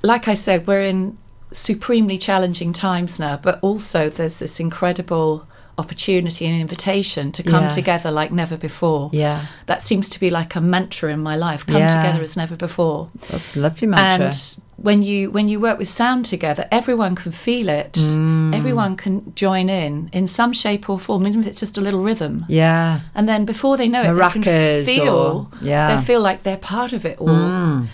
[0.03, 1.17] like i said we're in
[1.53, 5.47] supremely challenging times now but also there's this incredible
[5.85, 7.79] opportunity and invitation to come Yeah.
[7.81, 9.39] together like never before yeah.
[9.67, 11.95] that seems to be like a mantra in my life come Yeah.
[12.03, 14.27] together as never before That's a lovely mantra.
[14.27, 18.55] and when you when you work with sound together everyone can feel it Mm.
[18.61, 19.15] everyone can
[19.45, 23.01] join in in some shape or form even if it's just a little rhythm yeah,
[23.17, 24.43] and then before they know it, they can
[24.85, 25.87] feel, or- yeah.
[25.91, 27.29] they feel like they're part of it all.
[27.29, 27.87] Mm.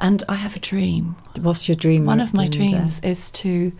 [0.00, 1.04] And I have a dream.
[1.46, 2.02] what's your dream?
[2.06, 2.56] One of my Linda?
[2.58, 3.72] dreams is to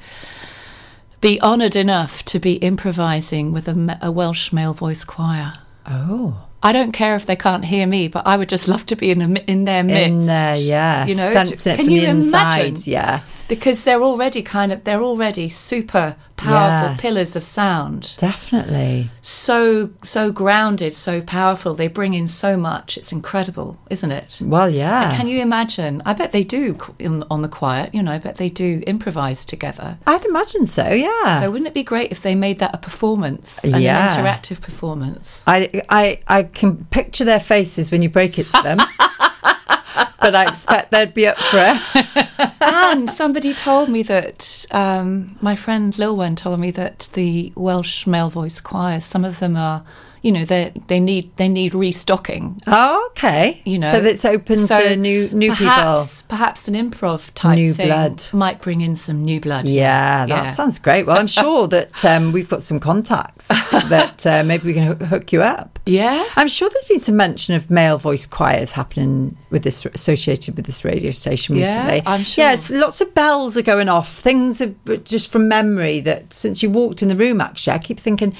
[1.21, 5.53] be honoured enough to be improvising with a, a Welsh male voice choir.
[5.87, 8.97] Oh, I don't care if they can't hear me, but I would just love to
[8.97, 10.09] be in a, in their midst.
[10.09, 12.61] in there, yeah, you know, sense it can from you the inside.
[12.67, 12.93] imagine?
[12.93, 16.97] Yeah, Because they're already kind of they're already super powerful Yeah.
[16.99, 18.13] pillars of sound.
[18.17, 19.11] definitely.
[19.23, 21.75] So so grounded, so powerful.
[21.75, 22.97] They bring in so much.
[22.97, 24.39] It's incredible, isn't it?
[24.41, 25.17] Well, yeah.
[25.17, 26.01] Can you imagine?
[26.07, 27.95] I bet they do in, on the quiet.
[27.95, 29.99] You know, I bet they do improvise together.
[30.07, 30.89] I'd imagine so.
[30.91, 31.41] Yeah.
[31.41, 34.09] So wouldn't it be great if they made that a performance, an Yeah.
[34.09, 35.43] interactive performance?
[35.47, 38.79] I, I, I can picture their faces when you break it to them.
[40.21, 42.53] but I expect they'd be up for it.
[42.61, 48.31] and somebody told me that um, my friend Lilwen told me that the Welsh male
[48.31, 49.85] voice choirs, some of them are,
[50.23, 52.61] you know, they they need they need restocking.
[52.67, 53.61] Oh, okay.
[53.65, 57.75] You know, so that's open So to new new perhaps, Perhaps an improv type New
[57.75, 58.23] thing blood.
[58.33, 59.67] might bring in some new blood.
[59.69, 60.51] Yeah, that Yeah.
[60.51, 61.07] sounds great.
[61.07, 65.33] Well, I'm sure that um, we've got some contacts that uh, maybe we can hook,
[65.33, 65.79] you up.
[65.87, 66.25] Yeah.
[66.37, 70.67] I'm sure there's been some mention of male voice choirs happening with this associated with
[70.67, 72.03] this radio station Yeah, recently.
[72.07, 72.45] I'm sure.
[72.45, 74.13] Yes, lots of bells are going off.
[74.13, 78.01] Things are just from memory that since you walked in the room, actually, I keep
[78.01, 78.35] thinking.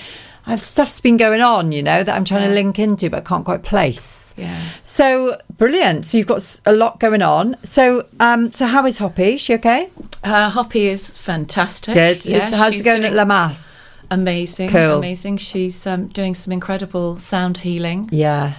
[0.49, 3.45] I've stuff's been going on, you know, that I'm trying to link into, but can't
[3.45, 4.35] quite place.
[4.39, 4.59] Yeah.
[4.83, 6.07] So brilliant.
[6.07, 7.57] So you've got a lot going on.
[7.63, 9.35] So, um, so how is Hoppy?
[9.35, 9.91] Is she okay?
[10.25, 11.95] Uh, Hoppy is fantastic.
[11.95, 12.25] Good.
[12.27, 14.01] Yeah, It's- how's it going at Lammas?
[14.11, 14.71] Amazing.
[14.71, 14.99] Cool.
[14.99, 15.37] Amazing.
[15.37, 18.09] She's um, doing some incredible sound healing.
[18.11, 18.55] Yeah.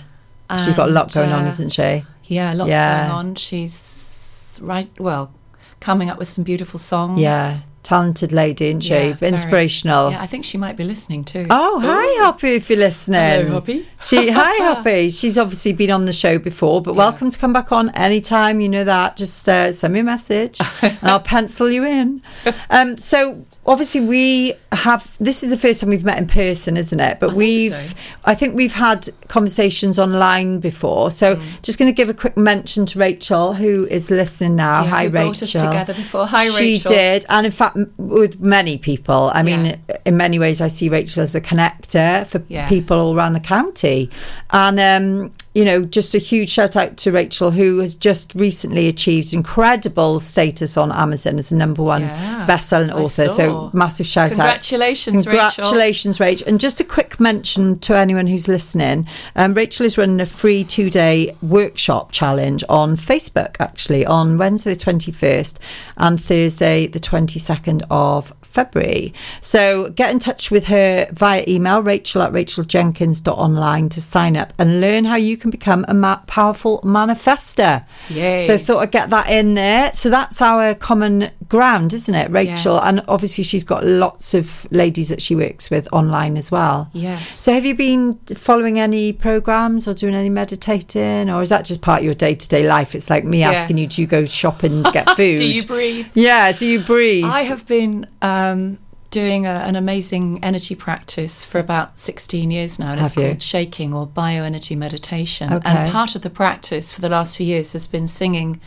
[0.64, 2.06] She's got a lot And, going on, uh, isn't she?
[2.26, 3.02] Yeah, a lots Yeah.
[3.08, 3.36] going on.
[3.36, 4.90] She's right.
[5.00, 5.32] Well,
[5.80, 7.20] coming up with some beautiful songs.
[7.20, 7.60] Yeah.
[7.82, 8.94] Talented lady, isn't she?
[8.94, 9.18] Yeah.
[9.22, 10.12] Inspirational.
[10.12, 11.48] Yeah, I think she might be listening too.
[11.50, 13.46] Oh, hi, Hoppy, if you're listening.
[13.46, 13.88] Hello, Hoppy.
[14.02, 15.10] She, hi, Hoppy.
[15.10, 18.60] She's obviously been on the show before, but welcome to come back on anytime.
[18.60, 19.16] You know that.
[19.18, 22.22] Just uh, send me a message and I'll pencil you in.
[22.70, 27.00] Um, so, obviously, we have this is the first time we've met in person, isn't
[27.00, 27.20] it?
[27.20, 27.96] But I think we've, so.
[28.26, 31.12] I think we've had conversations online before.
[31.12, 31.42] So, Mm.
[31.62, 34.82] just going to give a quick mention to Rachel, who is listening now.
[34.84, 35.12] Yeah, hi, Rachel.
[35.24, 36.26] brought us together before.
[36.28, 36.58] Hi, Rachel.
[36.58, 36.92] She Rachel.
[36.94, 39.32] did, and in fact, with many people.
[39.34, 39.76] I mean, Yeah.
[40.06, 42.68] in many ways, I see Rachel as a connector for Yeah.
[42.68, 44.10] people all around the county.
[44.52, 48.88] And, um, you know, just a huge shout out to Rachel, who has just recently
[48.88, 53.28] achieved incredible status on Amazon as the number one Yeah, best-selling author.
[53.30, 53.59] saw.
[53.60, 55.24] So massive shout Congratulations, out!
[55.24, 55.64] Congratulations, Rachel.
[55.64, 56.48] Congratulations, Rachel!
[56.48, 60.64] And just a quick mention to anyone who's listening: um, Rachel is running a free
[60.64, 65.60] two-day workshop challenge on Facebook, actually, on Wednesday the twenty-first
[65.98, 69.14] and Thursday the twenty-second of February.
[69.42, 74.82] So get in touch with her via email, rachel at racheljenkins.online to sign up and
[74.82, 77.86] learn how you can become a ma- powerful manifester.
[78.10, 78.42] Yay.
[78.42, 79.94] So I thought I'd get that in there.
[79.94, 82.76] So that's our common ground, isn't it, Rachel?
[82.76, 82.84] Yes.
[82.86, 86.90] And obviously she's got lots of ladies that she works with online as well.
[86.94, 87.28] Yes.
[87.40, 91.82] So have you been following any programs or doing any meditating or is that just
[91.82, 92.96] part of your day-to-day life?
[92.96, 93.52] It's like me Yeah.
[93.52, 95.38] asking you, do you go shopping to get food?
[95.38, 96.08] Do you breathe?
[96.14, 97.26] Yeah, do you breathe?
[97.26, 98.78] I have been um,
[99.12, 103.30] doing a, an amazing energy practice for about 16 years now, and it's Have you?
[103.32, 105.52] called shaking or bioenergy meditation.
[105.52, 105.68] Okay.
[105.70, 108.62] And part of the practice for the last few years has been singing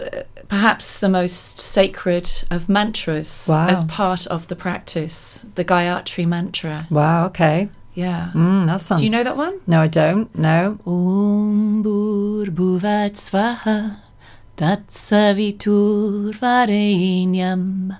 [0.00, 3.68] uh, perhaps the most sacred of mantras Wow.
[3.68, 6.80] as part of the practice, the Gayatri mantra.
[6.90, 7.70] Wow, okay.
[7.94, 8.30] Yeah.
[8.34, 9.00] Mm, that sounds.
[9.00, 9.60] Do you know that one?
[9.66, 10.28] No, I don't.
[10.36, 10.78] No.
[10.86, 13.96] Om Bhurbuvat Svaha
[14.56, 17.96] Tatsavitur Varenyam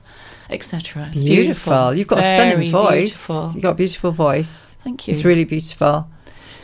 [0.49, 1.09] etc.
[1.13, 1.95] It's Beautiful.
[1.95, 3.27] You've got a stunning voice.
[3.29, 3.53] beautiful.
[3.55, 4.77] You've got a beautiful voice.
[4.83, 5.13] Thank you.
[5.13, 6.09] It's really beautiful.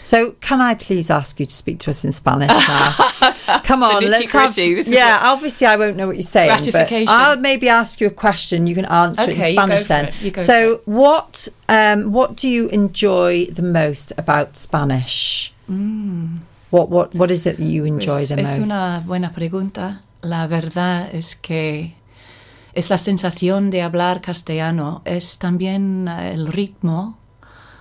[0.03, 2.95] So, can I please ask you to speak to us in Spanish now?
[3.65, 4.57] Come on, let's have.
[4.87, 8.67] Yeah, obviously, I won't know what you're saying, but I'll maybe ask you a question.
[8.67, 10.05] You can answer it Okay, in you go Spanish then.
[10.07, 10.15] it.
[10.23, 15.53] You go so, what um, what do you enjoy the most about Spanish?
[16.71, 18.67] What what what is it that you enjoy Pues the es most?
[18.71, 20.03] una buena pregunta.
[20.23, 21.95] La verdad es que
[22.75, 27.17] es la sensación de hablar castellano, es también el ritmo,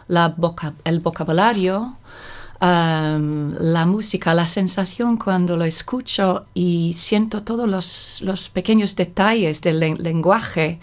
[0.07, 1.97] la voca- el vocabulario,
[2.59, 9.61] am, la música, la sensación cuando lo escucho y siento todos los, los pequeños detalles
[9.61, 10.79] del len- lenguaje.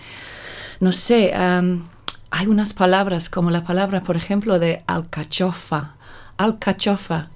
[0.80, 1.88] No sé, am,
[2.30, 5.94] hay unas palabras como la palabra, por ejemplo, de alcachofa.
[6.38, 7.28] Alcachofa.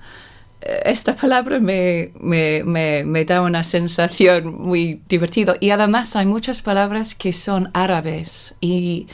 [0.62, 5.57] Eh, Esta palabra me, me, me, me da una sensación muy divertida.
[5.61, 9.07] Y además hay muchas palabras que son árabes y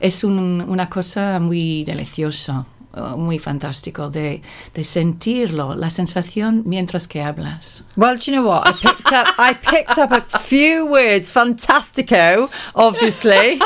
[0.00, 2.66] es un- una cosa muy deliciosa,
[2.96, 4.42] eh, muy fantástico de,
[4.74, 7.82] de sentirlo, la sensación mientras que hablas.
[7.96, 8.66] Well, do you know what?
[8.68, 11.30] I picked up I picked up a few words.
[11.30, 13.58] Fantastico, obviously.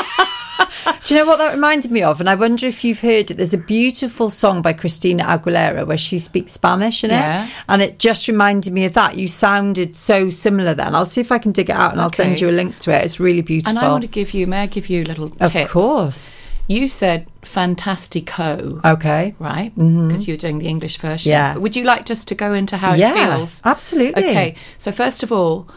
[1.03, 2.19] do you know what that reminded me of?
[2.19, 3.37] And I wonder if you've heard it.
[3.37, 7.45] There's a beautiful song by Christina Aguilera where she speaks Spanish in Yeah.
[7.45, 7.51] it.
[7.67, 9.17] And it just reminded me of that.
[9.17, 10.95] You sounded so similar then.
[10.95, 12.91] I'll see if I can dig it out and I'll send you a link to
[12.91, 13.03] it.
[13.03, 13.77] It's really beautiful.
[13.77, 16.44] And I want to give you, may I give you a little of course.
[16.67, 18.83] You said fantastico.
[18.83, 19.35] Okay.
[19.39, 19.71] right?
[19.75, 21.31] Because you're doing the English version.
[21.31, 21.53] Yeah.
[21.53, 23.61] But would you like just to go into how Yeah, it feels?
[23.63, 24.23] absolutely.
[24.25, 24.55] Okay.
[24.77, 25.67] So first of all,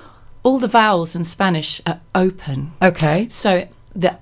[0.42, 2.72] all the vowels in Spanish are open.
[2.80, 3.26] Okay.
[3.28, 4.16] So the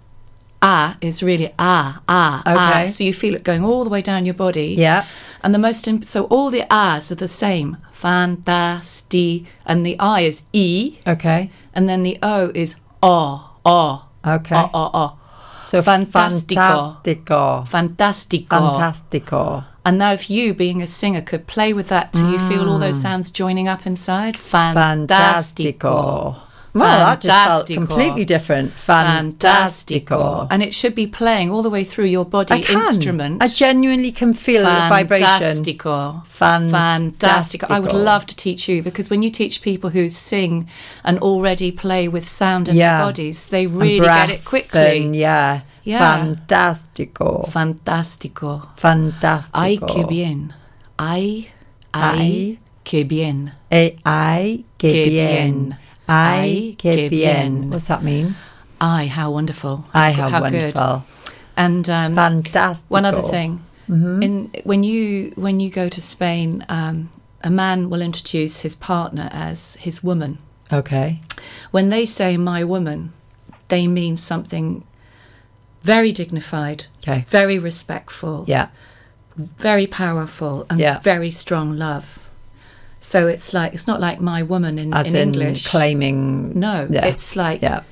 [0.62, 2.88] ah is really ah ah Okay.
[2.88, 2.90] ah.
[2.90, 4.74] So you feel it going all the way down your body.
[4.76, 5.04] Yeah.
[5.42, 7.76] And the most imp- so all the ahs are the same.
[7.94, 11.50] Fantasti and the I is e Okay.
[11.74, 14.56] and then the o is oh oh Okay.
[14.56, 15.18] oh oh oh.
[15.66, 16.96] So Fantastico.
[17.02, 17.66] Fantastico.
[17.66, 18.46] Fantastico.
[18.46, 19.64] Fantastico.
[19.84, 22.78] And now, if you, being a singer, could play with that till you feel all
[22.78, 23.02] those mm.
[23.02, 25.06] sounds joining up inside, fantastico.
[25.06, 26.45] Fantastico.
[26.80, 28.74] Well, that just felt completely different.
[28.74, 29.38] Fantastico.
[29.38, 30.46] Fantastico.
[30.50, 32.80] And it should be playing all the way through your body I can.
[32.80, 33.42] instrument.
[33.42, 35.26] I genuinely can feel the vibration.
[35.26, 36.24] Fantastico.
[36.26, 37.70] Fantastico.
[37.70, 40.68] I would love to teach you because when you teach people who sing
[41.04, 42.98] and already play with sound in Yeah.
[42.98, 45.04] their bodies, they really get it quickly.
[45.06, 45.60] and yeah.
[45.84, 46.00] Yeah.
[46.00, 47.48] Fantastico.
[47.50, 48.68] Fantastico.
[48.76, 49.50] Fantastico.
[49.54, 50.52] Ay, qué bien.
[50.98, 51.48] Ay,
[51.94, 52.58] ay, Ay.
[52.84, 53.52] qué bien.
[53.70, 55.68] Eh, ay, que Qué bien.
[55.68, 55.78] bien.
[56.08, 57.70] Ay, qué bien.
[57.70, 58.34] What's that mean?
[58.80, 59.84] Ay, how wonderful.
[59.94, 60.52] Ay, How how, good.
[60.74, 61.04] wonderful.
[61.56, 62.82] And um, Fantastico.
[62.88, 67.08] one other thing, in when you when you go to Spain, um,
[67.42, 70.38] a man will introduce his partner as his woman.
[70.72, 71.20] Okay.
[71.70, 73.12] When they say "my woman,"
[73.68, 74.84] they mean something
[75.82, 77.24] very dignified, Okay.
[77.28, 78.68] very respectful, Yeah.
[79.36, 80.98] very powerful, and Yeah.
[81.00, 82.18] very strong love.
[83.00, 85.66] So it's like it's not like "my woman" in, in in, English.
[85.66, 86.58] claiming.
[86.58, 87.06] No, Yeah.
[87.06, 87.82] it's like Yeah.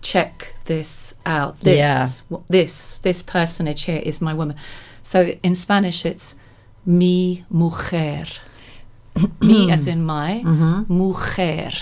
[0.00, 1.60] check this out.
[1.60, 2.08] This, Yeah.
[2.48, 4.56] this, this personage here is my woman.
[5.02, 6.34] So in Spanish, it's
[6.86, 8.24] mi mujer.
[9.40, 10.94] me as in my, Mm-hmm.
[10.96, 11.72] mujer.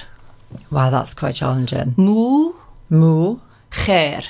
[0.70, 1.94] Wow, that's quite challenging.
[1.96, 2.54] Mujer.
[2.90, 3.38] Mu.
[3.70, 4.22] Ge.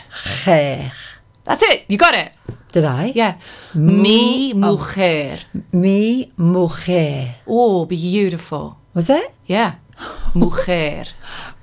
[1.48, 1.84] That's it.
[1.88, 2.32] You got it.
[2.72, 3.12] Did I?
[3.14, 3.38] Yeah.
[3.74, 4.56] Mi oh.
[4.58, 5.38] mujer.
[5.72, 7.36] Mi mujer.
[7.46, 8.76] Oh, beautiful.
[8.94, 9.32] Was it?
[9.46, 9.76] Yeah.
[10.34, 11.04] Mujer.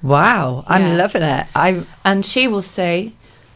[0.02, 0.98] Wow, I'm Yeah.
[0.98, 1.48] loving it.
[1.56, 3.14] I and she will say,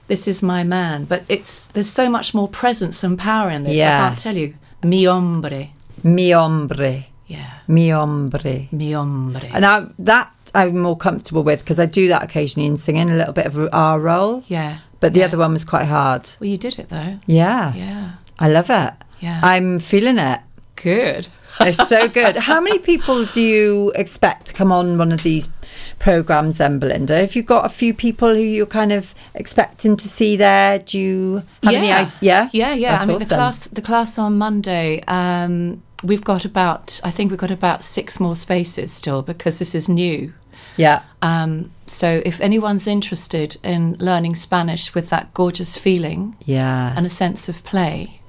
[0.07, 3.75] "This is my man," but it's there's so much more presence and power in this.
[3.75, 3.97] Yeah.
[3.97, 4.53] I can't tell you.
[4.83, 5.69] Mi hombre.
[6.03, 7.05] mi hombre.
[7.27, 7.51] Yeah.
[7.67, 8.67] Mi hombre.
[8.71, 9.47] Mi hombre.
[9.53, 13.15] And I, that I'm more comfortable with because I do that occasionally in singing a
[13.15, 14.43] little bit of a R roll.
[14.47, 14.77] yeah.
[14.99, 15.25] But the Yeah.
[15.25, 16.29] other one was quite hard.
[16.39, 17.19] Well, you did it though.
[17.25, 17.73] Yeah.
[17.73, 18.11] Yeah.
[18.39, 18.93] I love it.
[19.19, 19.39] Yeah.
[19.43, 20.39] I'm feeling it.
[20.75, 21.27] Good.
[21.61, 22.35] It's so good.
[22.49, 25.49] How many people do you expect to come on one of these
[25.97, 27.17] programs then, Belinda?
[27.19, 30.79] Have you got a few people who you're kind of expecting to see there?
[30.79, 32.11] Do you have any yeah.
[32.15, 32.49] idea?
[32.53, 32.91] Yeah, yeah.
[32.91, 33.27] That's I mean, awesome.
[33.27, 35.03] the class, the class on Monday.
[35.07, 39.75] Um, we've got about, I think we've got about six more spaces still because this
[39.75, 40.33] is new.
[40.79, 41.01] Yeah.
[41.21, 46.93] Um, so if anyone's interested in learning Spanish with that gorgeous feeling Yeah.
[46.95, 48.21] and a sense of play,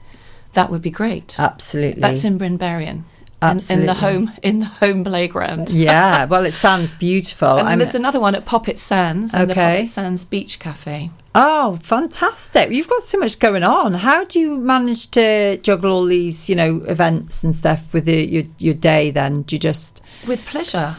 [0.54, 1.36] that would be great.
[1.38, 2.00] Absolutely.
[2.00, 3.04] That's in Brynberian.
[3.42, 5.70] in, in the home in the home playground.
[5.70, 7.58] Yeah, well, it sounds beautiful.
[7.58, 9.82] And I'm- there's another one at Poppit Sands, and the Okay.
[9.84, 11.10] Poppit Sands Beach Cafe.
[11.34, 12.70] Oh, fantastic.
[12.70, 13.94] You've got so much going on.
[13.94, 18.44] How do you manage to juggle all these, you know, events and stuff with your
[18.58, 19.42] your day then?
[19.42, 20.96] Do you just With pleasure.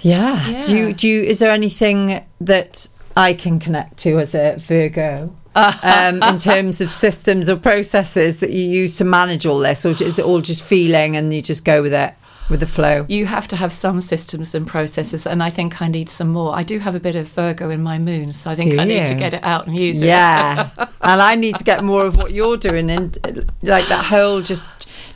[0.00, 0.60] Yeah.
[0.66, 5.34] Do you do you, is there anything that I can connect to as a Virgo?
[5.54, 9.90] um, in terms of systems or processes that you use to manage all this, or
[9.90, 12.14] is it all just feeling and you just go with it,
[12.48, 13.06] with the flow?
[13.08, 16.54] You have to have some systems and processes, and I think I need some more.
[16.54, 18.84] I do have a bit of Virgo in my moon, so I think Do I
[18.84, 20.06] need to get it out and use it.
[20.06, 23.18] Yeah, and I need to get more of what you're doing, and
[23.62, 24.64] like that whole just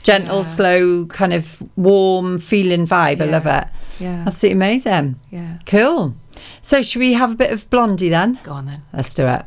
[0.03, 0.43] gentle, Yeah.
[0.43, 3.21] slow, kind of warm feeling vibe.
[3.21, 3.65] I love it.
[4.01, 4.25] Yeah.
[4.27, 5.17] absolutely amazing.
[5.31, 5.59] Yeah.
[5.67, 6.15] Cool.
[6.61, 8.39] So, should we have a bit of Blondie then?
[8.43, 8.83] Go on then.
[8.93, 9.43] Let's do it.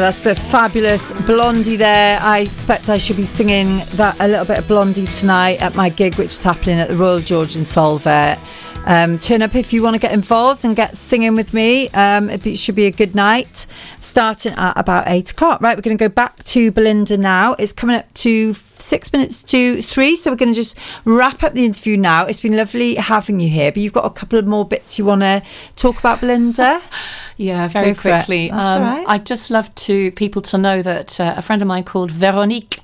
[0.00, 2.20] That's the fabulous Blondie there.
[2.20, 5.88] I expect I should be singing that a little bit of Blondie tonight at my
[5.88, 8.38] gig, which is happening at the Royal George and Solva.
[8.86, 11.90] Um, turn up if you want to get involved and get singing with me.
[11.90, 13.66] Um, it be- should be a good night,
[14.00, 15.60] starting at about eight o'clock.
[15.60, 17.54] Right, we're going to go back to Belinda now.
[17.58, 18.54] It's coming up to
[18.88, 22.24] six minutes to three, so we're going to just wrap up the interview now.
[22.24, 25.04] It's been lovely having you here, but you've got a couple of more bits you
[25.04, 25.42] want to
[25.76, 26.82] talk about, Belinda.
[27.38, 28.50] Yeah, very Go quickly.
[28.50, 29.04] That's all right.
[29.06, 32.80] I'd just love to people to know that uh, a friend of mine called Veronique,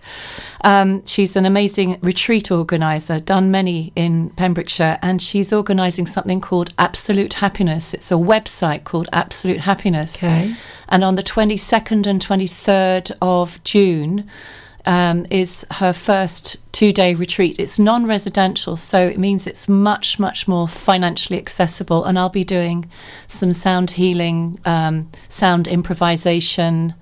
[0.62, 6.72] um, she's an amazing retreat organizer, done many in Pembrokeshire, and she's organising something called
[6.78, 7.92] Absolute Happiness.
[7.92, 10.22] It's a website called Absolute Happiness.
[10.22, 10.54] Okay.
[10.88, 14.30] And on the 22nd and 23rd of June
[14.86, 17.58] um, is her first two day retreat.
[17.58, 22.04] It's non residential, so it means it's much, much more financially accessible.
[22.04, 22.90] And I'll be doing
[23.28, 26.94] some sound healing, um, sound improvisation.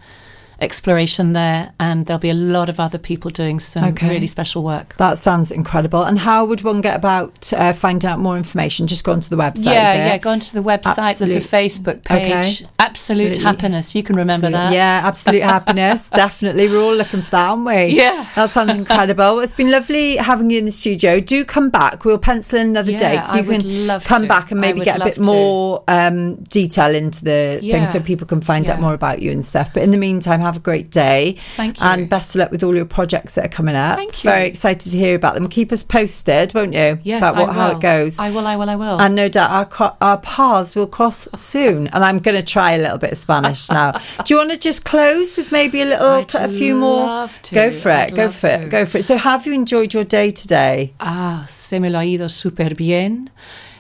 [0.62, 4.08] Exploration there, and there'll be a lot of other people doing some Okay.
[4.08, 4.96] really special work.
[4.96, 6.04] That sounds incredible.
[6.04, 8.86] And how would one get about uh, finding out more information?
[8.86, 9.74] Just go onto the website.
[9.74, 10.18] yeah, yeah.
[10.18, 11.18] Go onto the website.
[11.18, 12.62] There's a Facebook page.
[12.62, 12.68] Okay.
[12.78, 12.92] Absolute
[13.32, 13.42] Absolutely.
[13.42, 13.94] Happiness.
[13.96, 14.72] You can remember Absolute- that.
[14.72, 16.10] Yeah, absolute happiness.
[16.24, 16.68] Definitely.
[16.68, 17.86] We're all looking for that, aren't we?
[17.96, 18.26] Yeah.
[18.36, 19.40] That sounds incredible.
[19.40, 21.18] It's been lovely having you in the studio.
[21.20, 22.04] Do come back.
[22.04, 24.28] We'll pencil in another Yeah, date so I you would can love come to.
[24.28, 25.22] back and maybe get a bit to.
[25.22, 27.78] more um, detail into the Yeah.
[27.78, 29.72] thing so people can find out more about you and stuff.
[29.74, 31.36] But in the meantime, have a great day.
[31.56, 31.86] Thank you.
[31.86, 33.96] And best of luck with all your projects that are coming up.
[33.96, 34.30] Thank you.
[34.30, 35.48] Very excited to hear about them.
[35.48, 36.98] Keep us posted, won't you?
[37.02, 38.18] Yes, about what, I how it goes.
[38.18, 38.46] I will.
[38.46, 38.70] I will.
[38.70, 39.00] I will.
[39.00, 41.88] And no doubt our, cro- our paths will cross soon.
[41.88, 43.92] And I'm going to try a little bit of Spanish now.
[44.24, 47.28] Do you want to just close with maybe a little, I'd a few more?
[47.42, 47.54] to.
[47.54, 47.94] Go for it.
[47.94, 48.70] I'd go for it.
[48.70, 49.02] Go for it.
[49.02, 50.94] So, have you enjoyed your day today?
[51.00, 53.30] Ah, se me lo ha ido súper bien.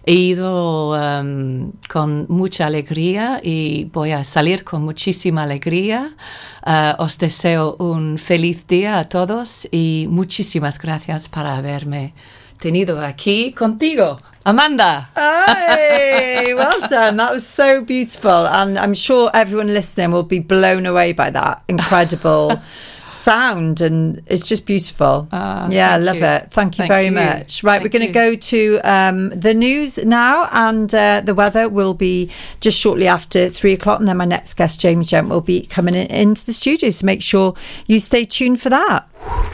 [0.04, 6.14] He ido um, con mucha alegría y voy a salir con muchísima alegría.
[6.64, 12.14] Ah, os deseo un feliz día a todos y muchísimas gracias por haberme
[12.58, 14.18] tenido aquí contigo.
[14.44, 15.10] Amanda.
[15.14, 17.16] Hey, well done.
[17.18, 18.46] That was so beautiful.
[18.48, 22.60] And I'm sure everyone listening will be blown away by that incredible
[23.06, 23.80] sound.
[23.80, 25.28] And it's just beautiful.
[25.32, 26.24] Ah, yeah, I love you.
[26.24, 26.50] it.
[26.50, 27.12] Thank you Thank very you.
[27.12, 27.62] much.
[27.62, 30.48] Right, we're going to go to um, the news now.
[30.52, 32.30] And uh, the weather will be
[32.60, 34.00] just shortly after three o'clock.
[34.00, 36.90] And then my next guest, James Gent, will be coming in, into the studio.
[36.90, 37.54] So make sure
[37.88, 39.08] you stay tuned for that.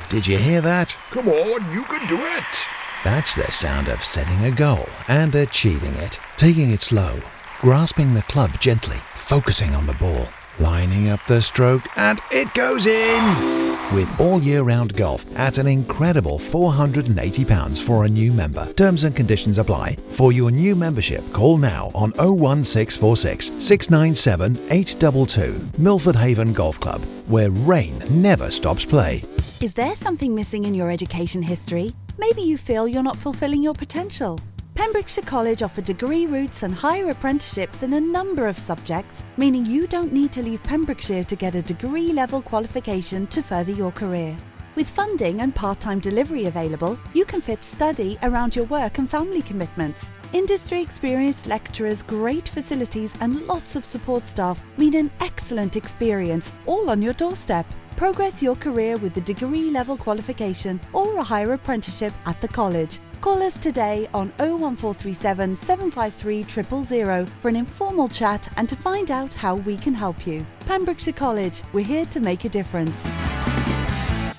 [0.08, 0.96] Did you hear that?
[1.10, 2.66] Come on, you can do it.
[3.04, 6.18] That's the sound of setting a goal and achieving it.
[6.36, 7.20] Taking it slow,
[7.60, 10.26] grasping the club gently, focusing on the ball,
[10.60, 13.58] lining up the stroke, and it goes in!
[13.94, 18.70] With all year round golf at an incredible £480 for a new member.
[18.74, 19.96] Terms and conditions apply.
[20.10, 25.70] For your new membership, call now on 01646 697 822.
[25.78, 29.22] Milford Haven Golf Club, where rain never stops play.
[29.62, 31.94] Is there something missing in your education history?
[32.18, 34.38] Maybe you feel you're not fulfilling your potential.
[34.78, 39.88] Pembrokeshire College offer degree routes and higher apprenticeships in a number of subjects, meaning you
[39.88, 44.36] don't need to leave Pembrokeshire to get a degree level qualification to further your career.
[44.76, 49.10] With funding and part time delivery available, you can fit study around your work and
[49.10, 50.12] family commitments.
[50.32, 56.88] Industry experienced lecturers, great facilities, and lots of support staff mean an excellent experience, all
[56.88, 57.66] on your doorstep.
[57.96, 63.00] Progress your career with a degree level qualification or a higher apprenticeship at the college.
[63.20, 69.34] Call us today on 01437 753 000 for an informal chat and to find out
[69.34, 70.46] how we can help you.
[70.60, 73.02] Pembrokeshire College, we're here to make a difference.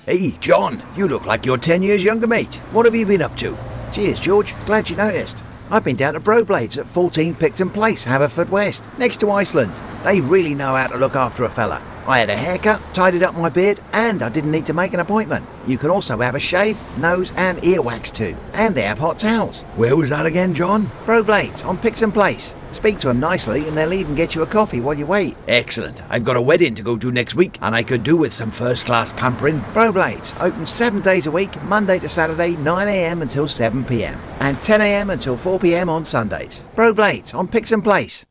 [0.06, 2.56] Hey, John, you look like you're 10 years younger, mate.
[2.72, 3.56] What have you been up to?
[3.92, 4.54] Cheers, George.
[4.64, 5.44] Glad you noticed.
[5.72, 9.72] I've been down to Broblades at 14 Picton Place, Haverfordwest, next to Iceland.
[10.02, 11.80] They really know how to look after a fella.
[12.08, 15.00] I had a haircut, tidied up my beard, and I didn't need to make an
[15.00, 15.46] appointment.
[15.68, 18.36] You can also have a shave, nose, and ear wax too.
[18.52, 19.62] And they have hot towels.
[19.76, 20.90] Where was that again, John?
[21.06, 22.56] Broblades on Picton Place.
[22.72, 25.36] Speak to them nicely and they'll even get you a coffee while you wait.
[25.48, 26.02] Excellent.
[26.08, 28.50] I've got a wedding to go to next week and I could do with some
[28.50, 29.60] first class pampering.
[29.72, 34.18] Broblades, open seven days a week, Monday to Saturday, 9am until 7pm.
[34.40, 36.64] And 10am until 4pm on Sundays.
[36.74, 38.24] Broblades on Picton Place.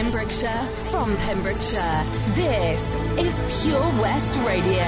[0.00, 4.80] Pembrokeshire, from Pembrokeshire, this is Pure West Radio.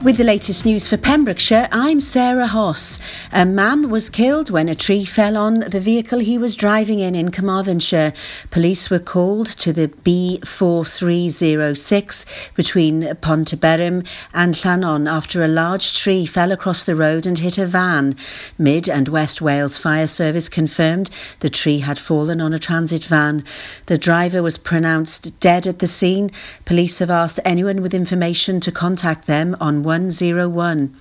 [0.00, 3.00] With the latest news for Pembrokeshire, I'm Sarah Hoss.
[3.32, 7.16] A man was killed when a tree fell on the vehicle he was driving in
[7.16, 8.12] in Carmarthenshire.
[8.52, 16.52] Police were called to the B4306 between Pontyberem and Llanon after a large tree fell
[16.52, 18.14] across the road and hit a van.
[18.56, 23.42] Mid and West Wales Fire Service confirmed the tree had fallen on a transit van.
[23.86, 26.30] The driver was pronounced dead at the scene.
[26.64, 30.94] Police have asked anyone with information to contact them on 101.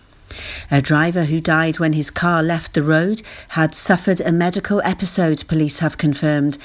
[0.69, 5.47] A driver who died when his car left the road had suffered a medical episode,
[5.47, 6.57] police have confirmed.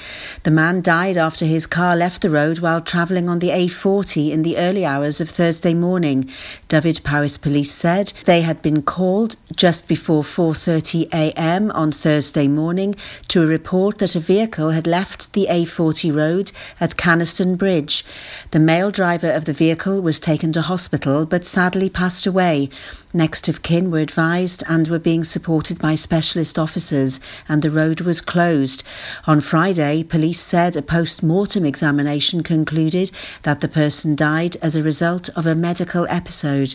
[0.43, 4.41] The man died after his car left the road while travelling on the A40 in
[4.41, 6.29] the early hours of Thursday morning.
[6.67, 11.71] Dyfed-Powys police said they had been called just before 4:30 a.m.
[11.71, 12.95] on Thursday morning
[13.29, 18.03] to a report that a vehicle had left the A40 road at Canaston Bridge.
[18.51, 22.69] The male driver of the vehicle was taken to hospital but sadly passed away.
[23.15, 28.01] Next of kin were advised and were being supported by specialist officers, and the road
[28.01, 28.83] was closed.
[29.27, 33.11] On Friday, police said a post mortem examination concluded
[33.43, 36.73] that the person died as a result of a medical episode.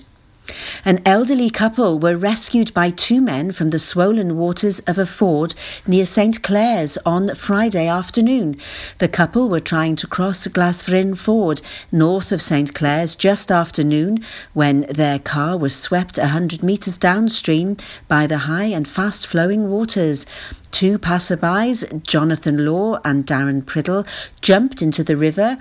[0.84, 5.54] An elderly couple were rescued by two men from the swollen waters of a ford
[5.86, 8.56] near St Clears on Friday afternoon.
[8.98, 11.60] The couple were trying to cross Glasfryn Ford
[11.92, 14.18] north of St Clears just after noon
[14.54, 17.76] when their car was swept a hundred metres downstream
[18.06, 20.26] by the high and fast flowing waters.
[20.70, 24.06] Two passerbys, Jonathan Law and Darren Priddle,
[24.40, 25.58] jumped into the river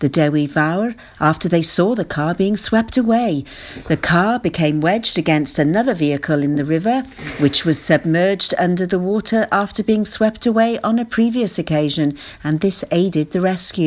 [0.00, 3.44] the Dewi Fawr after they saw the car being swept away.
[3.88, 7.02] The car became wedged against another vehicle in the river,
[7.38, 12.60] which was submerged under the water after being swept away on a previous occasion, and
[12.60, 13.86] this aided the rescue.